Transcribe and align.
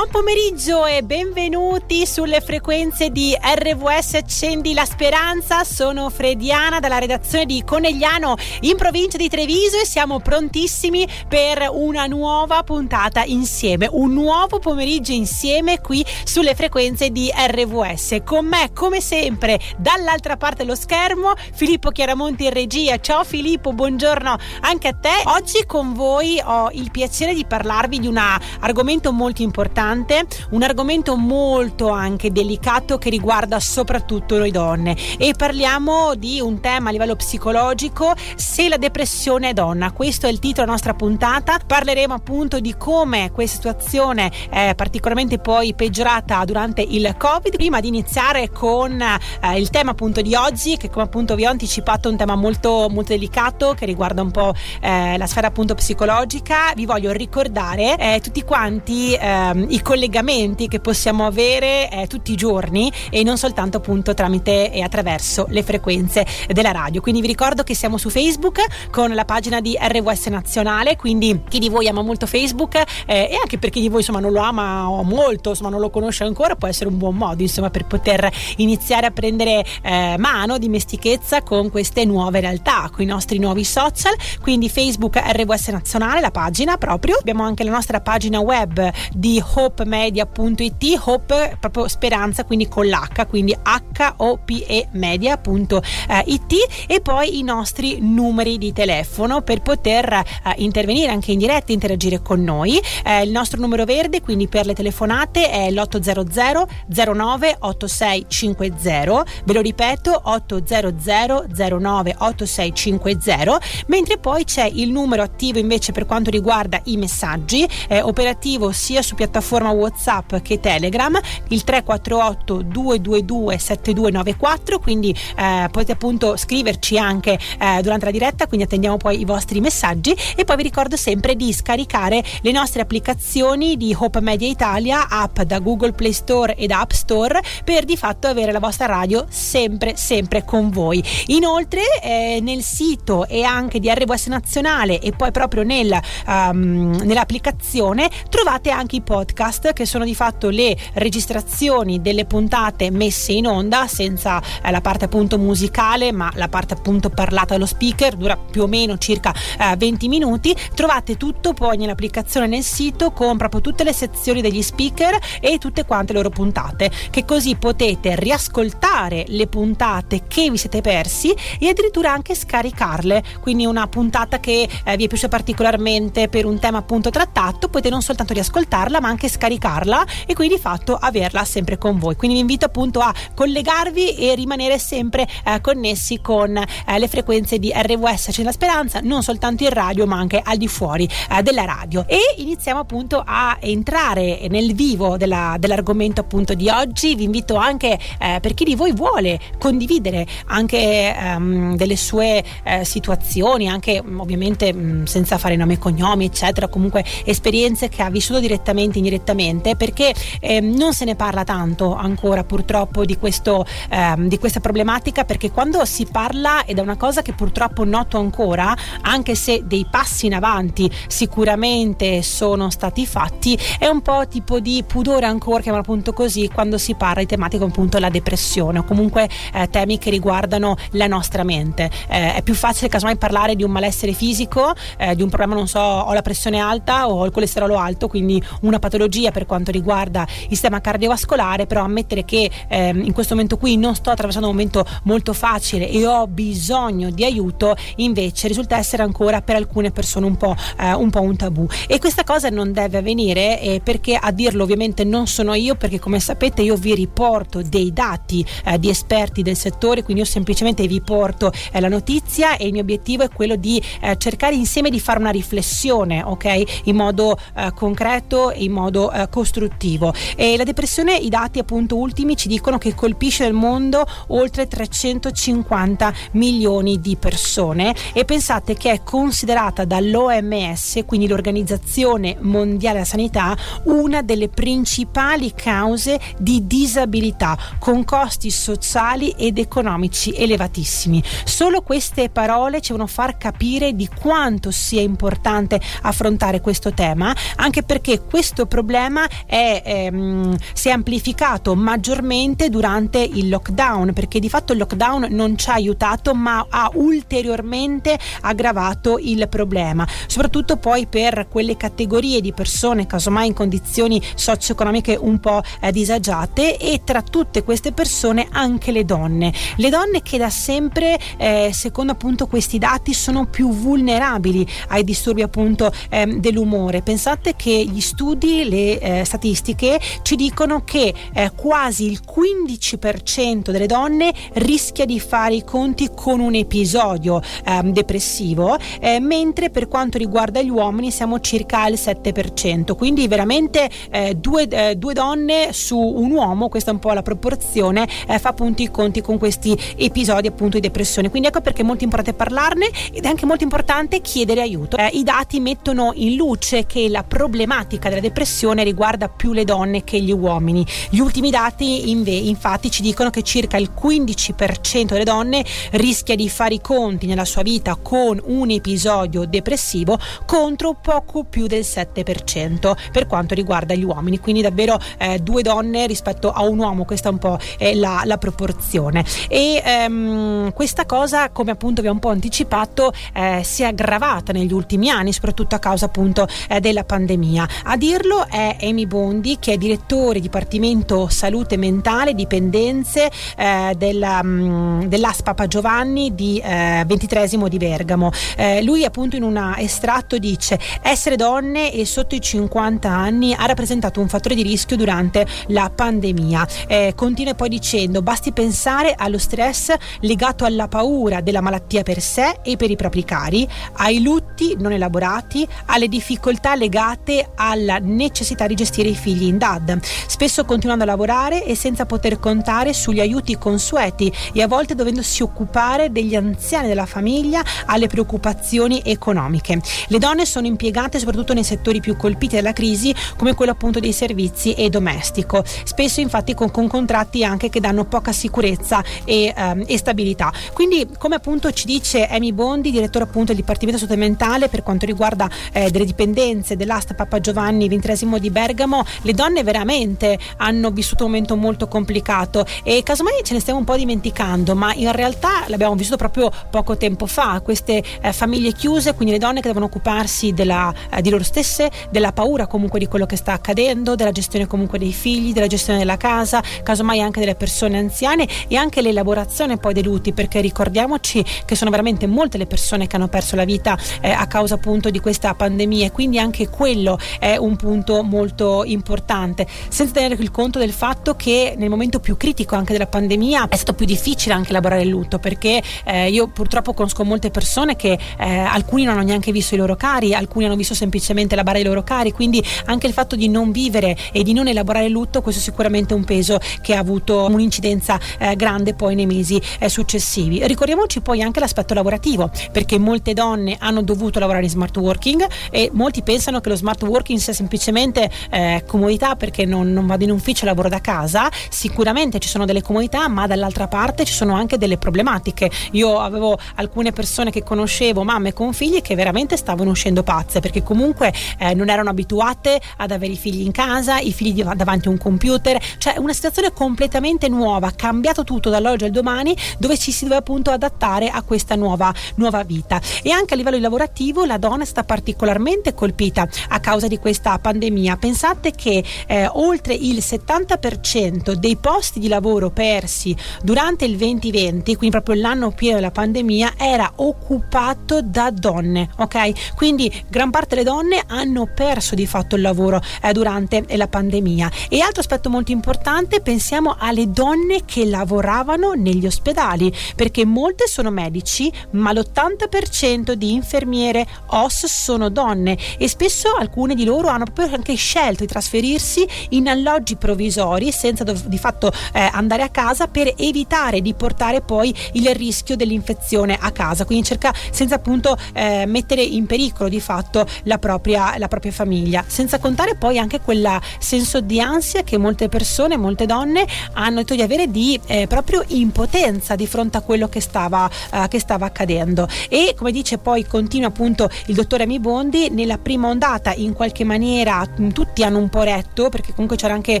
Buon 0.00 0.12
pomeriggio 0.12 0.86
e 0.86 1.02
benvenuti 1.02 2.06
sulle 2.06 2.40
frequenze 2.40 3.10
di 3.10 3.36
RVS 3.38 4.14
Accendi 4.14 4.72
la 4.72 4.86
Speranza. 4.86 5.62
Sono 5.62 6.08
Frediana 6.08 6.80
dalla 6.80 6.98
redazione 6.98 7.44
di 7.44 7.62
Conegliano 7.62 8.36
in 8.60 8.78
provincia 8.78 9.18
di 9.18 9.28
Treviso 9.28 9.78
e 9.78 9.84
siamo 9.84 10.20
prontissimi 10.20 11.06
per 11.28 11.68
una 11.70 12.06
nuova 12.06 12.62
puntata 12.62 13.24
insieme, 13.24 13.90
un 13.90 14.14
nuovo 14.14 14.58
pomeriggio 14.58 15.12
insieme 15.12 15.82
qui 15.82 16.02
sulle 16.24 16.54
frequenze 16.54 17.10
di 17.10 17.30
RVS. 17.30 18.22
Con 18.24 18.46
me, 18.46 18.70
come 18.72 19.02
sempre, 19.02 19.60
dall'altra 19.76 20.38
parte 20.38 20.64
dello 20.64 20.76
schermo, 20.76 21.34
Filippo 21.52 21.90
Chiaramonti 21.90 22.44
in 22.44 22.54
regia. 22.54 22.98
Ciao 23.00 23.22
Filippo, 23.22 23.74
buongiorno 23.74 24.38
anche 24.62 24.88
a 24.88 24.94
te. 24.94 25.24
Oggi 25.26 25.66
con 25.66 25.92
voi 25.92 26.40
ho 26.42 26.70
il 26.72 26.90
piacere 26.90 27.34
di 27.34 27.44
parlarvi 27.44 27.98
di 27.98 28.06
un 28.06 28.16
argomento 28.16 29.12
molto 29.12 29.42
importante 29.42 29.88
importante, 29.90 30.26
un 30.50 30.62
argomento 30.62 31.16
molto 31.16 31.88
anche 31.88 32.30
delicato 32.30 32.98
che 32.98 33.10
riguarda 33.10 33.58
soprattutto 33.60 34.38
noi 34.38 34.50
donne 34.50 34.96
e 35.18 35.34
parliamo 35.36 36.14
di 36.14 36.40
un 36.40 36.60
tema 36.60 36.88
a 36.88 36.92
livello 36.92 37.16
psicologico, 37.16 38.14
se 38.36 38.68
la 38.68 38.76
depressione 38.76 39.50
è 39.50 39.52
donna. 39.52 39.92
Questo 39.92 40.26
è 40.26 40.30
il 40.30 40.38
titolo 40.38 40.62
della 40.62 40.72
nostra 40.72 40.94
puntata. 40.94 41.58
Parleremo 41.64 42.14
appunto 42.14 42.60
di 42.60 42.74
come 42.76 43.30
questa 43.32 43.56
situazione 43.56 44.30
è 44.48 44.74
particolarmente 44.74 45.38
poi 45.38 45.74
peggiorata 45.74 46.44
durante 46.44 46.82
il 46.82 47.14
Covid. 47.16 47.56
Prima 47.56 47.80
di 47.80 47.88
iniziare 47.88 48.50
con 48.50 49.00
eh, 49.00 49.58
il 49.58 49.70
tema 49.70 49.92
appunto 49.92 50.20
di 50.20 50.34
oggi, 50.34 50.76
che 50.76 50.90
come 50.90 51.04
appunto 51.04 51.34
vi 51.34 51.44
ho 51.44 51.50
anticipato 51.50 52.08
è 52.08 52.10
un 52.12 52.16
tema 52.16 52.34
molto 52.34 52.88
molto 52.90 53.12
delicato 53.12 53.74
che 53.74 53.86
riguarda 53.86 54.22
un 54.22 54.30
po' 54.30 54.54
eh, 54.80 55.16
la 55.16 55.26
sfera 55.26 55.48
appunto 55.48 55.74
psicologica, 55.74 56.72
vi 56.74 56.86
voglio 56.86 57.12
ricordare 57.12 57.96
eh, 57.98 58.20
tutti 58.20 58.42
quanti 58.42 59.16
ehm, 59.18 59.66
collegamenti 59.82 60.68
che 60.68 60.80
possiamo 60.80 61.26
avere 61.26 61.90
eh, 61.90 62.06
tutti 62.06 62.32
i 62.32 62.36
giorni 62.36 62.92
e 63.10 63.22
non 63.22 63.36
soltanto 63.38 63.78
appunto 63.78 64.14
tramite 64.14 64.72
e 64.72 64.82
attraverso 64.82 65.46
le 65.48 65.62
frequenze 65.62 66.26
della 66.48 66.70
radio. 66.70 67.00
Quindi 67.00 67.20
vi 67.20 67.26
ricordo 67.26 67.62
che 67.62 67.74
siamo 67.74 67.96
su 67.96 68.10
Facebook 68.10 68.88
con 68.90 69.14
la 69.14 69.24
pagina 69.24 69.60
di 69.60 69.76
RWS 69.80 70.26
Nazionale, 70.26 70.96
quindi 70.96 71.42
chi 71.48 71.58
di 71.58 71.68
voi 71.68 71.88
ama 71.88 72.02
molto 72.02 72.26
Facebook 72.26 72.74
eh, 72.76 72.84
e 73.06 73.38
anche 73.40 73.58
per 73.58 73.70
chi 73.70 73.80
di 73.80 73.88
voi 73.88 73.98
insomma 74.00 74.20
non 74.20 74.32
lo 74.32 74.40
ama 74.40 75.02
molto, 75.02 75.50
insomma 75.50 75.70
non 75.70 75.80
lo 75.80 75.90
conosce 75.90 76.24
ancora, 76.24 76.56
può 76.56 76.68
essere 76.68 76.88
un 76.88 76.98
buon 76.98 77.16
modo 77.16 77.42
insomma 77.42 77.70
per 77.70 77.86
poter 77.86 78.30
iniziare 78.56 79.06
a 79.06 79.10
prendere 79.10 79.64
eh, 79.82 80.16
mano, 80.18 80.58
dimestichezza 80.58 81.42
con 81.42 81.70
queste 81.70 82.04
nuove 82.04 82.40
realtà, 82.40 82.90
con 82.92 83.02
i 83.02 83.06
nostri 83.06 83.38
nuovi 83.38 83.64
social, 83.64 84.14
quindi 84.40 84.68
Facebook 84.68 85.16
RWS 85.16 85.68
Nazionale, 85.68 86.20
la 86.20 86.30
pagina 86.30 86.76
proprio. 86.76 87.16
Abbiamo 87.18 87.44
anche 87.44 87.64
la 87.64 87.70
nostra 87.70 88.00
pagina 88.00 88.40
web 88.40 88.90
di 89.12 89.42
hopemedia.it, 89.70 91.00
hope 91.04 91.56
proprio 91.58 91.88
speranza, 91.88 92.44
quindi 92.44 92.68
con 92.68 92.86
l'H, 92.86 93.26
quindi 93.28 93.56
H-O-P-E 93.60 94.88
media.it 94.92 96.52
e 96.86 97.00
poi 97.00 97.38
i 97.38 97.42
nostri 97.42 97.98
numeri 98.00 98.58
di 98.58 98.72
telefono 98.72 99.42
per 99.42 99.62
poter 99.62 100.12
eh, 100.12 100.24
intervenire 100.56 101.10
anche 101.10 101.32
in 101.32 101.38
diretta, 101.38 101.72
interagire 101.72 102.20
con 102.20 102.42
noi. 102.42 102.80
Eh, 103.04 103.22
il 103.22 103.30
nostro 103.30 103.60
numero 103.60 103.84
verde, 103.84 104.20
quindi 104.20 104.48
per 104.48 104.66
le 104.66 104.74
telefonate, 104.74 105.50
è 105.50 105.70
l'800 105.70 106.66
09 106.88 107.56
8650, 107.60 109.24
ve 109.44 109.52
lo 109.52 109.60
ripeto, 109.60 110.20
800 110.24 111.46
09 111.78 112.16
8650, 112.18 113.60
mentre 113.86 114.18
poi 114.18 114.44
c'è 114.44 114.68
il 114.72 114.90
numero 114.90 115.22
attivo 115.22 115.58
invece 115.58 115.92
per 115.92 116.06
quanto 116.06 116.30
riguarda 116.30 116.80
i 116.84 116.96
messaggi, 116.96 117.68
eh, 117.88 118.00
operativo 118.02 118.72
sia 118.72 119.02
su 119.02 119.14
piattaforma 119.14 119.59
piattaforma 119.60 119.70
WhatsApp 119.70 120.36
che 120.36 120.58
Telegram, 120.58 121.18
il 121.48 121.62
348 121.62 122.62
222 122.62 123.58
7294, 123.58 124.78
quindi 124.78 125.14
eh, 125.36 125.68
potete 125.70 125.92
appunto 125.92 126.36
scriverci 126.36 126.98
anche 126.98 127.38
eh, 127.58 127.80
durante 127.82 128.06
la 128.06 128.10
diretta, 128.10 128.46
quindi 128.46 128.64
attendiamo 128.64 128.96
poi 128.96 129.20
i 129.20 129.24
vostri 129.24 129.60
messaggi 129.60 130.16
e 130.34 130.44
poi 130.44 130.56
vi 130.56 130.62
ricordo 130.62 130.96
sempre 130.96 131.36
di 131.36 131.52
scaricare 131.52 132.22
le 132.40 132.52
nostre 132.52 132.80
applicazioni 132.80 133.76
di 133.76 133.94
Hope 133.96 134.20
Media 134.20 134.48
Italia, 134.48 135.08
app 135.08 135.40
da 135.40 135.58
Google 135.58 135.92
Play 135.92 136.12
Store 136.12 136.54
e 136.54 136.66
da 136.66 136.80
App 136.80 136.92
Store 136.92 137.40
per 137.64 137.84
di 137.84 137.96
fatto 137.96 138.26
avere 138.26 138.52
la 138.52 138.58
vostra 138.58 138.86
radio 138.86 139.26
sempre 139.28 139.96
sempre 139.96 140.44
con 140.44 140.70
voi. 140.70 141.02
Inoltre 141.26 141.82
eh, 142.02 142.38
nel 142.42 142.62
sito 142.62 143.26
e 143.26 143.42
anche 143.42 143.78
di 143.78 143.92
RWS 143.92 144.26
Nazionale 144.26 145.00
e 145.00 145.12
poi 145.12 145.30
proprio 145.30 145.62
nel, 145.62 145.98
um, 146.26 146.96
nell'applicazione 147.02 148.08
trovate 148.28 148.70
anche 148.70 148.96
i 148.96 149.00
podcast 149.00 149.49
podcast 149.50 149.72
che 149.72 149.84
sono 149.84 150.04
di 150.04 150.14
fatto 150.14 150.48
le 150.48 150.76
registrazioni 150.94 152.00
delle 152.00 152.24
puntate 152.24 152.90
messe 152.90 153.32
in 153.32 153.46
onda 153.46 153.86
senza 153.88 154.40
eh, 154.62 154.70
la 154.70 154.80
parte 154.80 155.06
appunto 155.06 155.38
musicale 155.38 156.12
ma 156.12 156.30
la 156.34 156.48
parte 156.48 156.74
appunto 156.74 157.10
parlata 157.10 157.54
dallo 157.54 157.66
speaker 157.66 158.14
dura 158.14 158.36
più 158.36 158.62
o 158.62 158.66
meno 158.66 158.96
circa 158.98 159.34
eh, 159.58 159.76
20 159.76 160.08
minuti. 160.08 160.54
Trovate 160.74 161.16
tutto 161.16 161.52
poi 161.52 161.76
nell'applicazione 161.76 162.46
nel 162.46 162.62
sito 162.62 163.10
con 163.10 163.36
proprio 163.36 163.60
tutte 163.60 163.82
le 163.82 163.92
sezioni 163.92 164.40
degli 164.40 164.62
speaker 164.62 165.18
e 165.40 165.58
tutte 165.58 165.84
quante 165.84 166.12
le 166.12 166.18
loro 166.18 166.30
puntate 166.30 166.90
che 167.10 167.24
così 167.24 167.56
potete 167.56 168.14
riascoltare 168.16 169.24
le 169.28 169.46
puntate 169.48 170.22
che 170.28 170.50
vi 170.50 170.56
siete 170.56 170.80
persi 170.80 171.34
e 171.58 171.68
addirittura 171.68 172.12
anche 172.12 172.34
scaricarle. 172.34 173.22
Quindi 173.40 173.66
una 173.66 173.86
puntata 173.88 174.38
che 174.38 174.68
eh, 174.84 174.96
vi 174.96 175.04
è 175.04 175.08
piaciuta 175.08 175.28
particolarmente 175.28 176.28
per 176.28 176.46
un 176.46 176.58
tema 176.58 176.78
appunto 176.78 177.10
trattato 177.10 177.68
potete 177.68 177.90
non 177.90 178.02
soltanto 178.02 178.32
riascoltarla 178.32 179.00
ma 179.00 179.08
anche 179.08 179.28
scaricarla 179.30 180.04
e 180.26 180.34
quindi 180.34 180.56
di 180.56 180.60
fatto 180.60 180.96
averla 180.96 181.44
sempre 181.44 181.78
con 181.78 181.98
voi. 181.98 182.16
Quindi 182.16 182.36
vi 182.36 182.42
invito 182.42 182.66
appunto 182.66 183.00
a 183.00 183.14
collegarvi 183.34 184.16
e 184.16 184.34
rimanere 184.34 184.78
sempre 184.78 185.26
eh, 185.44 185.60
connessi 185.60 186.20
con 186.20 186.56
eh, 186.56 186.98
le 186.98 187.08
frequenze 187.08 187.58
di 187.58 187.72
RWS 187.74 188.28
C'è 188.30 188.42
la 188.42 188.52
Speranza, 188.52 189.00
non 189.02 189.22
soltanto 189.22 189.64
in 189.64 189.70
radio 189.70 190.06
ma 190.06 190.16
anche 190.16 190.40
al 190.44 190.56
di 190.56 190.68
fuori 190.68 191.08
eh, 191.30 191.42
della 191.42 191.64
radio. 191.64 192.04
E 192.06 192.18
iniziamo 192.38 192.80
appunto 192.80 193.22
a 193.24 193.56
entrare 193.60 194.46
nel 194.48 194.74
vivo 194.74 195.16
della, 195.16 195.56
dell'argomento 195.58 196.20
appunto 196.20 196.54
di 196.54 196.68
oggi. 196.68 197.14
Vi 197.14 197.24
invito 197.24 197.54
anche 197.54 197.98
eh, 198.18 198.38
per 198.40 198.54
chi 198.54 198.64
di 198.64 198.74
voi 198.74 198.92
vuole 198.92 199.38
condividere 199.58 200.26
anche 200.46 201.14
ehm, 201.14 201.76
delle 201.76 201.96
sue 201.96 202.42
eh, 202.64 202.84
situazioni, 202.84 203.68
anche 203.68 204.02
ovviamente 204.16 204.72
mh, 204.72 205.04
senza 205.04 205.38
fare 205.38 205.56
nome 205.56 205.74
e 205.74 205.78
cognomi 205.78 206.24
eccetera, 206.24 206.68
comunque 206.68 207.04
esperienze 207.24 207.88
che 207.88 208.02
ha 208.02 208.10
vissuto 208.10 208.40
direttamente 208.40 208.98
in 208.98 209.04
direttamente 209.20 209.76
perché 209.76 210.14
eh, 210.40 210.60
non 210.60 210.94
se 210.94 211.04
ne 211.04 211.14
parla 211.14 211.44
tanto 211.44 211.94
ancora 211.94 212.44
purtroppo 212.44 213.04
di, 213.04 213.18
questo, 213.18 213.64
eh, 213.88 214.14
di 214.16 214.38
questa 214.38 214.60
problematica 214.60 215.24
perché 215.24 215.50
quando 215.50 215.84
si 215.84 216.06
parla 216.10 216.64
ed 216.64 216.78
è 216.78 216.80
una 216.80 216.96
cosa 216.96 217.22
che 217.22 217.32
purtroppo 217.32 217.84
noto 217.84 218.18
ancora 218.18 218.74
anche 219.02 219.34
se 219.34 219.62
dei 219.64 219.86
passi 219.88 220.26
in 220.26 220.34
avanti 220.34 220.90
sicuramente 221.06 222.22
sono 222.22 222.70
stati 222.70 223.06
fatti 223.06 223.58
è 223.78 223.86
un 223.86 224.00
po' 224.00 224.26
tipo 224.28 224.60
di 224.60 224.82
pudore 224.86 225.26
ancora 225.26 225.60
chiamiamolo 225.60 225.82
appunto 225.82 226.12
così 226.12 226.48
quando 226.52 226.78
si 226.78 226.94
parla 226.94 227.20
di 227.20 227.26
tematiche 227.26 227.64
appunto 227.64 227.98
la 227.98 228.08
depressione 228.08 228.78
o 228.78 228.84
comunque 228.84 229.28
eh, 229.52 229.68
temi 229.68 229.98
che 229.98 230.10
riguardano 230.10 230.76
la 230.92 231.06
nostra 231.06 231.44
mente. 231.44 231.90
Eh, 232.08 232.34
è 232.34 232.42
più 232.42 232.54
facile 232.54 232.88
casomai 232.88 233.16
parlare 233.16 233.54
di 233.54 233.62
un 233.62 233.70
malessere 233.70 234.12
fisico 234.12 234.72
eh, 234.96 235.14
di 235.14 235.22
un 235.22 235.28
problema 235.28 235.54
non 235.54 235.68
so 235.68 235.78
ho 235.80 236.12
la 236.12 236.22
pressione 236.22 236.58
alta 236.58 237.08
o 237.08 237.20
ho 237.20 237.26
il 237.26 237.32
colesterolo 237.32 237.76
alto 237.76 238.08
quindi 238.08 238.42
una 238.62 238.78
patologia 238.78 239.09
patologia 239.10 239.32
per 239.32 239.44
quanto 239.44 239.72
riguarda 239.72 240.26
il 240.42 240.48
sistema 240.48 240.80
cardiovascolare, 240.80 241.66
però 241.66 241.82
ammettere 241.82 242.24
che 242.24 242.48
ehm, 242.68 243.02
in 243.02 243.12
questo 243.12 243.34
momento 243.34 243.56
qui 243.56 243.76
non 243.76 243.94
sto 243.96 244.10
attraversando 244.10 244.48
un 244.48 244.54
momento 244.54 244.86
molto 245.04 245.32
facile 245.32 245.88
e 245.90 246.06
ho 246.06 246.26
bisogno 246.28 247.10
di 247.10 247.24
aiuto, 247.24 247.74
invece 247.96 248.46
risulta 248.46 248.78
essere 248.78 249.02
ancora 249.02 249.42
per 249.42 249.56
alcune 249.56 249.90
persone 249.90 250.26
un 250.26 250.36
po', 250.36 250.54
eh, 250.78 250.92
un, 250.92 251.10
po 251.10 251.20
un, 251.20 251.36
tabù. 251.36 251.66
E 251.88 251.98
questa 251.98 252.22
cosa 252.22 252.48
non 252.48 252.72
deve 252.72 252.98
avvenire 252.98 253.60
eh, 253.60 253.80
perché 253.82 254.14
a 254.14 254.30
dirlo 254.30 254.62
ovviamente 254.62 255.04
non 255.04 255.26
sono 255.26 255.54
io, 255.54 255.74
perché 255.74 255.98
come 255.98 256.20
sapete 256.20 256.62
io 256.62 256.76
vi 256.76 256.94
riporto 256.94 257.62
dei 257.62 257.92
dati 257.92 258.46
eh, 258.64 258.78
di 258.78 258.88
esperti 258.88 259.42
del 259.42 259.56
settore, 259.56 260.02
quindi 260.02 260.22
io 260.22 260.28
semplicemente 260.28 260.86
vi 260.86 261.00
porto 261.00 261.50
eh, 261.72 261.80
la 261.80 261.88
notizia 261.88 262.56
e 262.56 262.66
il 262.66 262.72
mio 262.72 262.82
obiettivo 262.82 263.24
è 263.24 263.28
quello 263.28 263.56
di 263.56 263.82
eh, 264.00 264.16
cercare 264.16 264.54
insieme 264.54 264.90
di 264.90 265.00
fare 265.00 265.18
una 265.18 265.30
riflessione, 265.30 266.22
ok? 266.22 266.82
In 266.84 266.96
modo 266.96 267.36
eh, 267.56 267.72
concreto 267.74 268.50
e 268.50 268.64
in 268.64 268.72
modo 268.72 268.99
modo 269.00 269.12
eh, 269.12 269.28
costruttivo. 269.30 270.12
E 270.36 270.56
la 270.56 270.64
depressione, 270.64 271.16
i 271.16 271.30
dati 271.30 271.58
appunto 271.58 271.96
ultimi 271.96 272.36
ci 272.36 272.48
dicono 272.48 272.76
che 272.76 272.94
colpisce 272.94 273.44
nel 273.44 273.54
mondo 273.54 274.06
oltre 274.28 274.68
350 274.68 276.12
milioni 276.32 277.00
di 277.00 277.16
persone 277.16 277.94
e 278.12 278.24
pensate 278.24 278.74
che 278.74 278.90
è 278.92 279.02
considerata 279.02 279.84
dall'OMS, 279.84 281.02
quindi 281.06 281.26
l'Organizzazione 281.26 282.36
Mondiale 282.40 282.88
della 282.90 283.04
Sanità, 283.04 283.56
una 283.84 284.22
delle 284.22 284.48
principali 284.48 285.52
cause 285.54 286.20
di 286.38 286.66
disabilità 286.66 287.56
con 287.78 288.04
costi 288.04 288.50
sociali 288.50 289.30
ed 289.30 289.58
economici 289.58 290.34
elevatissimi. 290.34 291.22
Solo 291.44 291.82
queste 291.82 292.28
parole 292.28 292.80
ci 292.80 292.92
devono 292.92 293.06
far 293.08 293.36
capire 293.36 293.94
di 293.94 294.08
quanto 294.08 294.70
sia 294.70 295.00
importante 295.00 295.80
affrontare 296.02 296.60
questo 296.60 296.92
tema, 296.92 297.34
anche 297.56 297.82
perché 297.82 298.22
questo 298.22 298.66
problema 298.66 298.89
problema 298.90 299.28
è, 299.46 299.82
ehm, 299.84 300.56
si 300.72 300.88
è 300.88 300.90
amplificato 300.90 301.76
maggiormente 301.76 302.68
durante 302.70 303.20
il 303.20 303.48
lockdown 303.48 304.12
perché 304.12 304.40
di 304.40 304.48
fatto 304.48 304.72
il 304.72 304.80
lockdown 304.80 305.28
non 305.30 305.56
ci 305.56 305.70
ha 305.70 305.74
aiutato 305.74 306.34
ma 306.34 306.66
ha 306.68 306.90
ulteriormente 306.94 308.18
aggravato 308.40 309.18
il 309.18 309.46
problema. 309.48 310.04
Soprattutto 310.26 310.76
poi 310.76 311.06
per 311.06 311.46
quelle 311.48 311.76
categorie 311.76 312.40
di 312.40 312.52
persone 312.52 313.06
casomai 313.06 313.46
in 313.46 313.54
condizioni 313.54 314.20
socio-economiche 314.34 315.16
un 315.16 315.38
po' 315.38 315.62
eh, 315.80 315.92
disagiate 315.92 316.76
e 316.76 317.02
tra 317.04 317.22
tutte 317.22 317.62
queste 317.62 317.92
persone 317.92 318.48
anche 318.50 318.90
le 318.90 319.04
donne. 319.04 319.52
Le 319.76 319.88
donne 319.88 320.20
che 320.22 320.36
da 320.36 320.50
sempre 320.50 321.16
eh, 321.36 321.70
secondo 321.72 322.10
appunto 322.10 322.48
questi 322.48 322.78
dati 322.78 323.14
sono 323.14 323.46
più 323.46 323.70
vulnerabili 323.72 324.66
ai 324.88 325.04
disturbi 325.04 325.42
appunto 325.42 325.92
ehm, 326.08 326.40
dell'umore. 326.40 327.02
Pensate 327.02 327.54
che 327.54 327.84
gli 327.84 328.00
studi 328.00 328.68
le 328.68 328.79
eh, 329.00 329.24
statistiche 329.24 329.98
ci 330.22 330.36
dicono 330.36 330.82
che 330.84 331.12
eh, 331.34 331.50
quasi 331.54 332.10
il 332.10 332.20
15% 332.24 333.70
delle 333.70 333.86
donne 333.86 334.32
rischia 334.54 335.04
di 335.04 335.20
fare 335.20 335.54
i 335.54 335.64
conti 335.64 336.10
con 336.14 336.40
un 336.40 336.54
episodio 336.54 337.40
ehm, 337.64 337.92
depressivo, 337.92 338.76
eh, 339.00 339.20
mentre 339.20 339.70
per 339.70 339.88
quanto 339.88 340.18
riguarda 340.18 340.62
gli 340.62 340.70
uomini 340.70 341.10
siamo 341.10 341.40
circa 341.40 341.82
al 341.82 341.94
7%, 341.94 342.94
quindi 342.96 343.28
veramente 343.28 343.88
eh, 344.10 344.34
due, 344.34 344.66
eh, 344.68 344.96
due, 344.96 345.12
donne 345.12 345.72
su 345.72 345.98
un 345.98 346.30
uomo, 346.30 346.68
questa 346.68 346.90
è 346.90 346.94
un 346.94 347.00
po' 347.00 347.12
la 347.12 347.22
proporzione, 347.22 348.08
eh, 348.26 348.38
fa 348.38 348.50
appunto 348.50 348.82
i 348.82 348.90
conti 348.90 349.20
con 349.20 349.38
questi 349.38 349.76
episodi 349.96 350.46
appunto 350.46 350.76
di 350.76 350.82
depressione. 350.82 351.30
Quindi 351.30 351.48
ecco 351.48 351.60
perché 351.60 351.82
è 351.82 351.84
molto 351.84 352.04
importante 352.04 352.32
parlarne 352.32 352.90
ed 353.12 353.24
è 353.24 353.28
anche 353.28 353.46
molto 353.46 353.64
importante 353.64 354.20
chiedere 354.20 354.60
aiuto. 354.60 354.96
I 355.10 355.22
dati 355.22 355.60
mettono 355.60 356.12
in 356.14 356.36
luce 356.36 356.86
che 356.86 357.08
la 357.08 357.22
problematica 357.22 358.08
della 358.08 358.20
depressione 358.20 358.69
riguarda 358.78 359.28
più 359.28 359.52
le 359.52 359.64
donne 359.64 360.04
che 360.04 360.20
gli 360.20 360.32
uomini. 360.32 360.86
Gli 361.10 361.18
ultimi 361.18 361.50
dati 361.50 362.10
inve- 362.10 362.30
infatti 362.30 362.90
ci 362.90 363.02
dicono 363.02 363.30
che 363.30 363.42
circa 363.42 363.76
il 363.76 363.90
15% 363.98 365.06
delle 365.06 365.24
donne 365.24 365.64
rischia 365.92 366.36
di 366.36 366.48
fare 366.48 366.74
i 366.74 366.80
conti 366.80 367.26
nella 367.26 367.44
sua 367.44 367.62
vita 367.62 367.96
con 367.96 368.40
un 368.44 368.70
episodio 368.70 369.44
depressivo 369.44 370.18
contro 370.46 370.94
poco 371.00 371.44
più 371.44 371.66
del 371.66 371.82
7% 371.82 372.96
per 373.12 373.26
quanto 373.26 373.54
riguarda 373.54 373.94
gli 373.94 374.04
uomini, 374.04 374.38
quindi 374.38 374.62
davvero 374.62 374.98
eh, 375.18 375.38
due 375.38 375.62
donne 375.62 376.06
rispetto 376.06 376.50
a 376.52 376.62
un 376.62 376.78
uomo, 376.78 377.04
questa 377.04 377.28
è 377.28 377.32
un 377.32 377.38
po' 377.38 377.58
eh, 377.78 377.94
la, 377.94 378.22
la, 378.24 378.38
proporzione. 378.38 379.24
E 379.48 379.82
ehm, 379.84 380.72
questa 380.72 381.06
cosa, 381.06 381.50
come 381.50 381.72
appunto 381.72 382.02
vi 382.02 382.08
ho 382.08 382.12
un 382.12 382.18
po' 382.18 382.30
anticipato, 382.30 383.12
eh, 383.34 383.62
si 383.64 383.82
è 383.82 383.86
aggravata 383.86 384.52
negli 384.52 384.72
ultimi 384.72 385.10
anni, 385.10 385.32
soprattutto 385.32 385.74
a 385.74 385.78
causa 385.78 386.06
appunto 386.06 386.46
eh, 386.68 386.80
della 386.80 387.04
pandemia. 387.04 387.68
A 387.84 387.96
dirlo 387.96 388.46
è 388.46 388.59
Amy 388.82 389.06
Bondi, 389.06 389.56
che 389.58 389.72
è 389.72 389.76
direttore 389.76 390.40
Dipartimento 390.40 391.28
Salute 391.28 391.76
Mentale, 391.76 392.34
Dipendenze 392.34 393.30
eh, 393.56 393.94
della, 393.96 394.42
mh, 394.42 394.48
mm, 394.48 395.02
dell'AS 395.04 395.42
Papa 395.42 395.66
Giovanni 395.66 396.34
di 396.34 396.60
eh, 396.62 397.04
23 397.06 397.48
di 397.68 397.76
Bergamo. 397.78 398.30
Eh, 398.56 398.82
lui 398.82 399.04
appunto 399.04 399.36
in 399.36 399.42
un 399.42 399.74
estratto 399.78 400.38
dice 400.38 400.78
essere 401.02 401.36
donne 401.36 401.92
e 401.92 402.04
sotto 402.04 402.34
i 402.34 402.40
50 402.40 403.08
anni 403.08 403.54
ha 403.54 403.64
rappresentato 403.66 404.20
un 404.20 404.28
fattore 404.28 404.54
di 404.54 404.62
rischio 404.62 404.96
durante 404.96 405.46
la 405.68 405.90
pandemia. 405.94 406.66
Eh, 406.86 407.12
continua 407.14 407.54
poi 407.54 407.68
dicendo 407.68 408.20
basti 408.22 408.52
pensare 408.52 409.14
allo 409.16 409.38
stress 409.38 409.94
legato 410.20 410.64
alla 410.64 410.88
paura 410.88 411.40
della 411.40 411.60
malattia 411.60 412.02
per 412.02 412.20
sé 412.20 412.58
e 412.62 412.76
per 412.76 412.90
i 412.90 412.96
propri 412.96 413.24
cari, 413.24 413.66
ai 413.94 414.22
lutti 414.22 414.74
non 414.78 414.92
elaborati, 414.92 415.66
alle 415.86 416.08
difficoltà 416.08 416.74
legate 416.74 417.50
alla 417.54 417.98
necessità 417.98 418.39
di 418.66 418.74
gestire 418.74 419.08
i 419.08 419.14
figli 419.14 419.44
in 419.44 419.58
DAD, 419.58 420.00
spesso 420.26 420.64
continuando 420.64 421.04
a 421.04 421.06
lavorare 421.06 421.64
e 421.64 421.74
senza 421.74 422.06
poter 422.06 422.38
contare 422.38 422.92
sugli 422.92 423.20
aiuti 423.20 423.56
consueti 423.58 424.32
e 424.52 424.62
a 424.62 424.68
volte 424.68 424.94
dovendosi 424.94 425.42
occupare 425.42 426.10
degli 426.10 426.34
anziani 426.34 426.88
della 426.88 427.06
famiglia 427.06 427.62
alle 427.86 428.06
preoccupazioni 428.06 429.02
economiche. 429.04 429.80
Le 430.08 430.18
donne 430.18 430.46
sono 430.46 430.66
impiegate 430.66 431.18
soprattutto 431.18 431.54
nei 431.54 431.64
settori 431.64 432.00
più 432.00 432.16
colpiti 432.16 432.56
dalla 432.56 432.72
crisi 432.72 433.14
come 433.36 433.54
quello 433.54 433.72
appunto 433.72 434.00
dei 434.00 434.12
servizi 434.12 434.72
e 434.74 434.88
domestico, 434.90 435.62
spesso 435.84 436.20
infatti 436.20 436.54
con, 436.54 436.70
con 436.70 436.88
contratti 436.88 437.44
anche 437.44 437.68
che 437.68 437.80
danno 437.80 438.04
poca 438.04 438.32
sicurezza 438.32 439.02
e, 439.24 439.52
um, 439.56 439.84
e, 439.86 439.98
stabilità. 439.98 440.52
Quindi 440.72 441.08
come 441.18 441.36
appunto 441.36 441.70
ci 441.72 441.86
dice 441.86 442.26
Amy 442.26 442.52
Bondi, 442.52 442.90
direttore 442.90 443.24
appunto 443.24 443.52
del 443.52 443.56
Dipartimento 443.56 443.98
Salute 443.98 444.68
per 444.68 444.82
quanto 444.82 445.06
riguarda 445.06 445.48
eh, 445.72 445.90
delle 445.90 446.04
dipendenze 446.04 446.76
dell'Asta 446.76 447.14
Papa 447.14 447.40
Giovanni 447.40 447.88
XX 448.30 448.38
di 448.38 448.50
Bergamo, 448.50 449.04
le 449.22 449.32
donne 449.32 449.62
veramente 449.62 450.38
hanno 450.58 450.90
vissuto 450.90 451.24
un 451.24 451.30
momento 451.30 451.56
molto 451.56 451.88
complicato 451.88 452.64
e 452.82 453.02
casomai 453.02 453.40
ce 453.42 453.54
ne 453.54 453.60
stiamo 453.60 453.78
un 453.78 453.84
po' 453.84 453.96
dimenticando, 453.96 454.74
ma 454.74 454.92
in 454.94 455.12
realtà 455.12 455.64
l'abbiamo 455.66 455.94
vissuto 455.94 456.16
proprio 456.16 456.50
poco 456.70 456.96
tempo 456.96 457.26
fa, 457.26 457.60
queste 457.60 458.02
eh, 458.20 458.32
famiglie 458.32 458.72
chiuse, 458.72 459.14
quindi 459.14 459.32
le 459.32 459.40
donne 459.40 459.60
che 459.60 459.68
devono 459.68 459.86
occuparsi 459.86 460.52
della, 460.52 460.92
eh, 461.10 461.20
di 461.22 461.30
loro 461.30 461.44
stesse, 461.44 461.90
della 462.10 462.32
paura 462.32 462.66
comunque 462.66 462.98
di 462.98 463.06
quello 463.06 463.26
che 463.26 463.36
sta 463.36 463.52
accadendo, 463.52 464.14
della 464.14 464.32
gestione 464.32 464.66
comunque 464.66 464.98
dei 464.98 465.12
figli, 465.12 465.52
della 465.52 465.66
gestione 465.66 465.98
della 465.98 466.16
casa, 466.16 466.62
casomai 466.82 467.20
anche 467.20 467.40
delle 467.40 467.54
persone 467.54 467.98
anziane 467.98 468.46
e 468.68 468.76
anche 468.76 469.02
l'elaborazione 469.02 469.76
poi 469.76 469.94
dei 469.94 470.02
lutti, 470.02 470.32
perché 470.32 470.60
ricordiamoci 470.60 471.44
che 471.64 471.74
sono 471.74 471.90
veramente 471.90 472.26
molte 472.26 472.58
le 472.58 472.66
persone 472.66 473.06
che 473.06 473.16
hanno 473.16 473.28
perso 473.28 473.56
la 473.56 473.64
vita 473.64 473.98
eh, 474.20 474.30
a 474.30 474.46
causa 474.46 474.74
appunto 474.74 475.10
di 475.10 475.20
questa 475.20 475.54
pandemia 475.54 476.06
e 476.06 476.10
quindi 476.10 476.38
anche 476.38 476.68
quello 476.68 477.18
è 477.38 477.56
un 477.56 477.76
punto 477.76 478.19
molto 478.22 478.84
importante, 478.84 479.66
senza 479.88 480.12
tenere 480.12 480.36
il 480.40 480.50
conto 480.50 480.78
del 480.78 480.92
fatto 480.92 481.34
che 481.34 481.74
nel 481.76 481.88
momento 481.88 482.20
più 482.20 482.36
critico 482.36 482.74
anche 482.76 482.92
della 482.92 483.06
pandemia 483.06 483.68
è 483.68 483.76
stato 483.76 483.94
più 483.94 484.06
difficile 484.06 484.54
anche 484.54 484.70
elaborare 484.70 485.02
il 485.02 485.08
lutto 485.08 485.38
perché 485.38 485.82
eh, 486.04 486.30
io 486.30 486.48
purtroppo 486.48 486.92
conosco 486.92 487.24
molte 487.24 487.50
persone 487.50 487.96
che 487.96 488.18
eh, 488.38 488.58
alcuni 488.58 489.04
non 489.04 489.16
hanno 489.16 489.26
neanche 489.26 489.52
visto 489.52 489.74
i 489.74 489.78
loro 489.78 489.96
cari, 489.96 490.34
alcuni 490.34 490.64
hanno 490.66 490.76
visto 490.76 490.94
semplicemente 490.94 491.54
la 491.54 491.62
bara 491.62 491.78
dei 491.78 491.86
loro 491.86 492.02
cari, 492.02 492.32
quindi 492.32 492.64
anche 492.86 493.06
il 493.06 493.12
fatto 493.12 493.36
di 493.36 493.48
non 493.48 493.70
vivere 493.70 494.16
e 494.32 494.42
di 494.42 494.52
non 494.52 494.68
elaborare 494.68 495.06
il 495.06 495.12
lutto, 495.12 495.42
questo 495.42 495.60
è 495.60 495.64
sicuramente 495.64 496.14
un 496.14 496.24
peso 496.24 496.58
che 496.80 496.94
ha 496.94 496.98
avuto 496.98 497.46
un'incidenza 497.46 498.18
eh, 498.38 498.56
grande 498.56 498.94
poi 498.94 499.14
nei 499.14 499.26
mesi 499.26 499.60
eh, 499.78 499.88
successivi. 499.88 500.66
Ricordiamoci 500.66 501.20
poi 501.20 501.42
anche 501.42 501.60
l'aspetto 501.60 501.94
lavorativo, 501.94 502.50
perché 502.72 502.98
molte 502.98 503.32
donne 503.32 503.76
hanno 503.78 504.02
dovuto 504.02 504.38
lavorare 504.38 504.64
in 504.64 504.70
smart 504.70 504.96
working 504.96 505.46
e 505.70 505.90
molti 505.92 506.22
pensano 506.22 506.60
che 506.60 506.68
lo 506.68 506.76
smart 506.76 507.02
working 507.02 507.38
sia 507.38 507.52
semplicemente 507.52 508.09
eh, 508.18 508.84
comodità 508.86 509.36
perché 509.36 509.64
non, 509.64 509.92
non 509.92 510.06
vado 510.06 510.24
in 510.24 510.30
ufficio 510.30 510.64
e 510.64 510.68
lavoro 510.68 510.88
da 510.88 511.00
casa. 511.00 511.48
Sicuramente 511.68 512.38
ci 512.38 512.48
sono 512.48 512.64
delle 512.64 512.82
comodità, 512.82 513.28
ma 513.28 513.46
dall'altra 513.46 513.86
parte 513.88 514.24
ci 514.24 514.32
sono 514.32 514.54
anche 514.54 514.78
delle 514.78 514.96
problematiche. 514.96 515.70
Io 515.92 516.18
avevo 516.18 516.58
alcune 516.76 517.12
persone 517.12 517.50
che 517.50 517.62
conoscevo, 517.62 518.24
mamme 518.24 518.52
con 518.52 518.72
figli, 518.72 519.00
che 519.02 519.14
veramente 519.14 519.56
stavano 519.56 519.90
uscendo 519.90 520.22
pazze 520.22 520.60
perché 520.60 520.82
comunque 520.82 521.32
eh, 521.58 521.74
non 521.74 521.88
erano 521.88 522.10
abituate 522.10 522.80
ad 522.96 523.10
avere 523.10 523.32
i 523.32 523.36
figli 523.36 523.62
in 523.62 523.72
casa, 523.72 524.18
i 524.18 524.32
figli 524.32 524.62
davanti 524.62 525.08
a 525.08 525.10
un 525.10 525.18
computer, 525.18 525.80
cioè 525.98 526.16
una 526.18 526.32
situazione 526.32 526.72
completamente 526.72 527.48
nuova, 527.48 527.92
cambiato 527.94 528.44
tutto 528.44 528.70
dall'oggi 528.70 529.04
al 529.04 529.10
domani, 529.10 529.56
dove 529.78 529.98
ci 529.98 530.12
si 530.12 530.24
deve 530.24 530.36
appunto 530.36 530.70
adattare 530.70 531.28
a 531.28 531.42
questa 531.42 531.74
nuova, 531.74 532.12
nuova 532.36 532.62
vita. 532.62 533.00
E 533.22 533.30
anche 533.30 533.54
a 533.54 533.56
livello 533.56 533.78
lavorativo 533.78 534.44
la 534.44 534.58
donna 534.58 534.82
è 534.82 534.86
stata 534.86 535.04
particolarmente 535.04 535.94
colpita 535.94 536.48
a 536.68 536.80
causa 536.80 537.06
di 537.08 537.18
questa 537.18 537.58
pandemia. 537.58 537.99
Pensate 538.18 538.72
che 538.72 539.04
eh, 539.26 539.48
oltre 539.52 539.94
il 539.94 540.18
70% 540.18 541.52
dei 541.52 541.76
posti 541.76 542.18
di 542.18 542.28
lavoro 542.28 542.70
persi 542.70 543.34
durante 543.62 544.04
il 544.04 544.16
2020, 544.16 544.96
quindi 544.96 545.16
proprio 545.16 545.40
l'anno 545.40 545.70
pieno 545.70 545.96
della 545.96 546.10
pandemia, 546.10 546.74
era 546.76 547.12
occupato 547.16 548.22
da 548.22 548.50
donne, 548.50 549.10
ok? 549.18 549.74
Quindi 549.74 550.24
gran 550.28 550.50
parte 550.50 550.74
delle 550.74 550.88
donne 550.88 551.22
hanno 551.26 551.68
perso 551.74 552.14
di 552.14 552.26
fatto 552.26 552.56
il 552.56 552.62
lavoro 552.62 553.00
eh, 553.22 553.32
durante 553.32 553.84
la 553.96 554.08
pandemia. 554.08 554.70
E 554.88 555.00
altro 555.00 555.20
aspetto 555.20 555.50
molto 555.50 555.72
importante, 555.72 556.40
pensiamo 556.40 556.96
alle 556.98 557.30
donne 557.30 557.84
che 557.84 558.04
lavoravano 558.04 558.92
negli 558.92 559.26
ospedali, 559.26 559.92
perché 560.14 560.44
molte 560.44 560.86
sono 560.86 561.10
medici, 561.10 561.72
ma 561.92 562.12
l'80% 562.12 563.32
di 563.32 563.52
infermiere 563.52 564.26
OS 564.46 564.86
sono 564.86 565.28
donne 565.28 565.78
e 565.98 566.08
spesso 566.08 566.54
alcune 566.54 566.94
di 566.94 567.04
loro 567.04 567.28
hanno 567.28 567.44
proprio 567.44 567.74
anche 567.74 567.89
scelto 567.96 568.44
di 568.44 568.48
trasferirsi 568.48 569.26
in 569.50 569.68
alloggi 569.68 570.16
provvisori 570.16 570.92
senza 570.92 571.24
di 571.24 571.58
fatto 571.58 571.92
eh, 572.12 572.28
andare 572.32 572.62
a 572.62 572.68
casa 572.68 573.06
per 573.06 573.32
evitare 573.36 574.00
di 574.00 574.14
portare 574.14 574.60
poi 574.60 574.94
il 575.12 575.34
rischio 575.34 575.76
dell'infezione 575.76 576.56
a 576.60 576.70
casa, 576.70 577.04
quindi 577.04 577.26
cerca 577.26 577.52
senza 577.70 577.96
appunto 577.96 578.36
eh, 578.52 578.84
mettere 578.86 579.22
in 579.22 579.46
pericolo 579.46 579.88
di 579.88 580.00
fatto 580.00 580.46
la 580.64 580.78
propria, 580.78 581.36
la 581.38 581.48
propria 581.48 581.72
famiglia, 581.72 582.24
senza 582.26 582.58
contare 582.58 582.96
poi 582.96 583.18
anche 583.18 583.40
quel 583.40 583.78
senso 583.98 584.40
di 584.40 584.60
ansia 584.60 585.02
che 585.02 585.18
molte 585.18 585.48
persone, 585.48 585.96
molte 585.96 586.26
donne 586.26 586.66
hanno 586.92 587.18
detto 587.20 587.34
di 587.34 587.42
avere 587.42 587.70
di 587.70 587.98
eh, 588.06 588.26
proprio 588.26 588.62
impotenza 588.68 589.56
di 589.56 589.66
fronte 589.66 589.96
a 589.96 590.00
quello 590.00 590.28
che 590.28 590.40
stava, 590.40 590.88
eh, 591.12 591.28
che 591.28 591.38
stava 591.38 591.66
accadendo. 591.66 592.28
E 592.48 592.74
come 592.76 592.92
dice 592.92 593.18
poi 593.18 593.46
continua 593.46 593.88
appunto 593.88 594.28
il 594.46 594.54
dottore 594.54 594.84
Amibondi 594.84 595.50
nella 595.50 595.78
prima 595.78 596.08
ondata 596.08 596.52
in 596.52 596.72
qualche 596.72 597.04
maniera 597.04 597.58
tutti 597.92 598.22
hanno 598.22 598.38
un 598.38 598.48
po' 598.48 598.62
retto 598.62 599.08
perché 599.08 599.32
comunque 599.32 599.56
c'era 599.56 599.74
anche, 599.74 600.00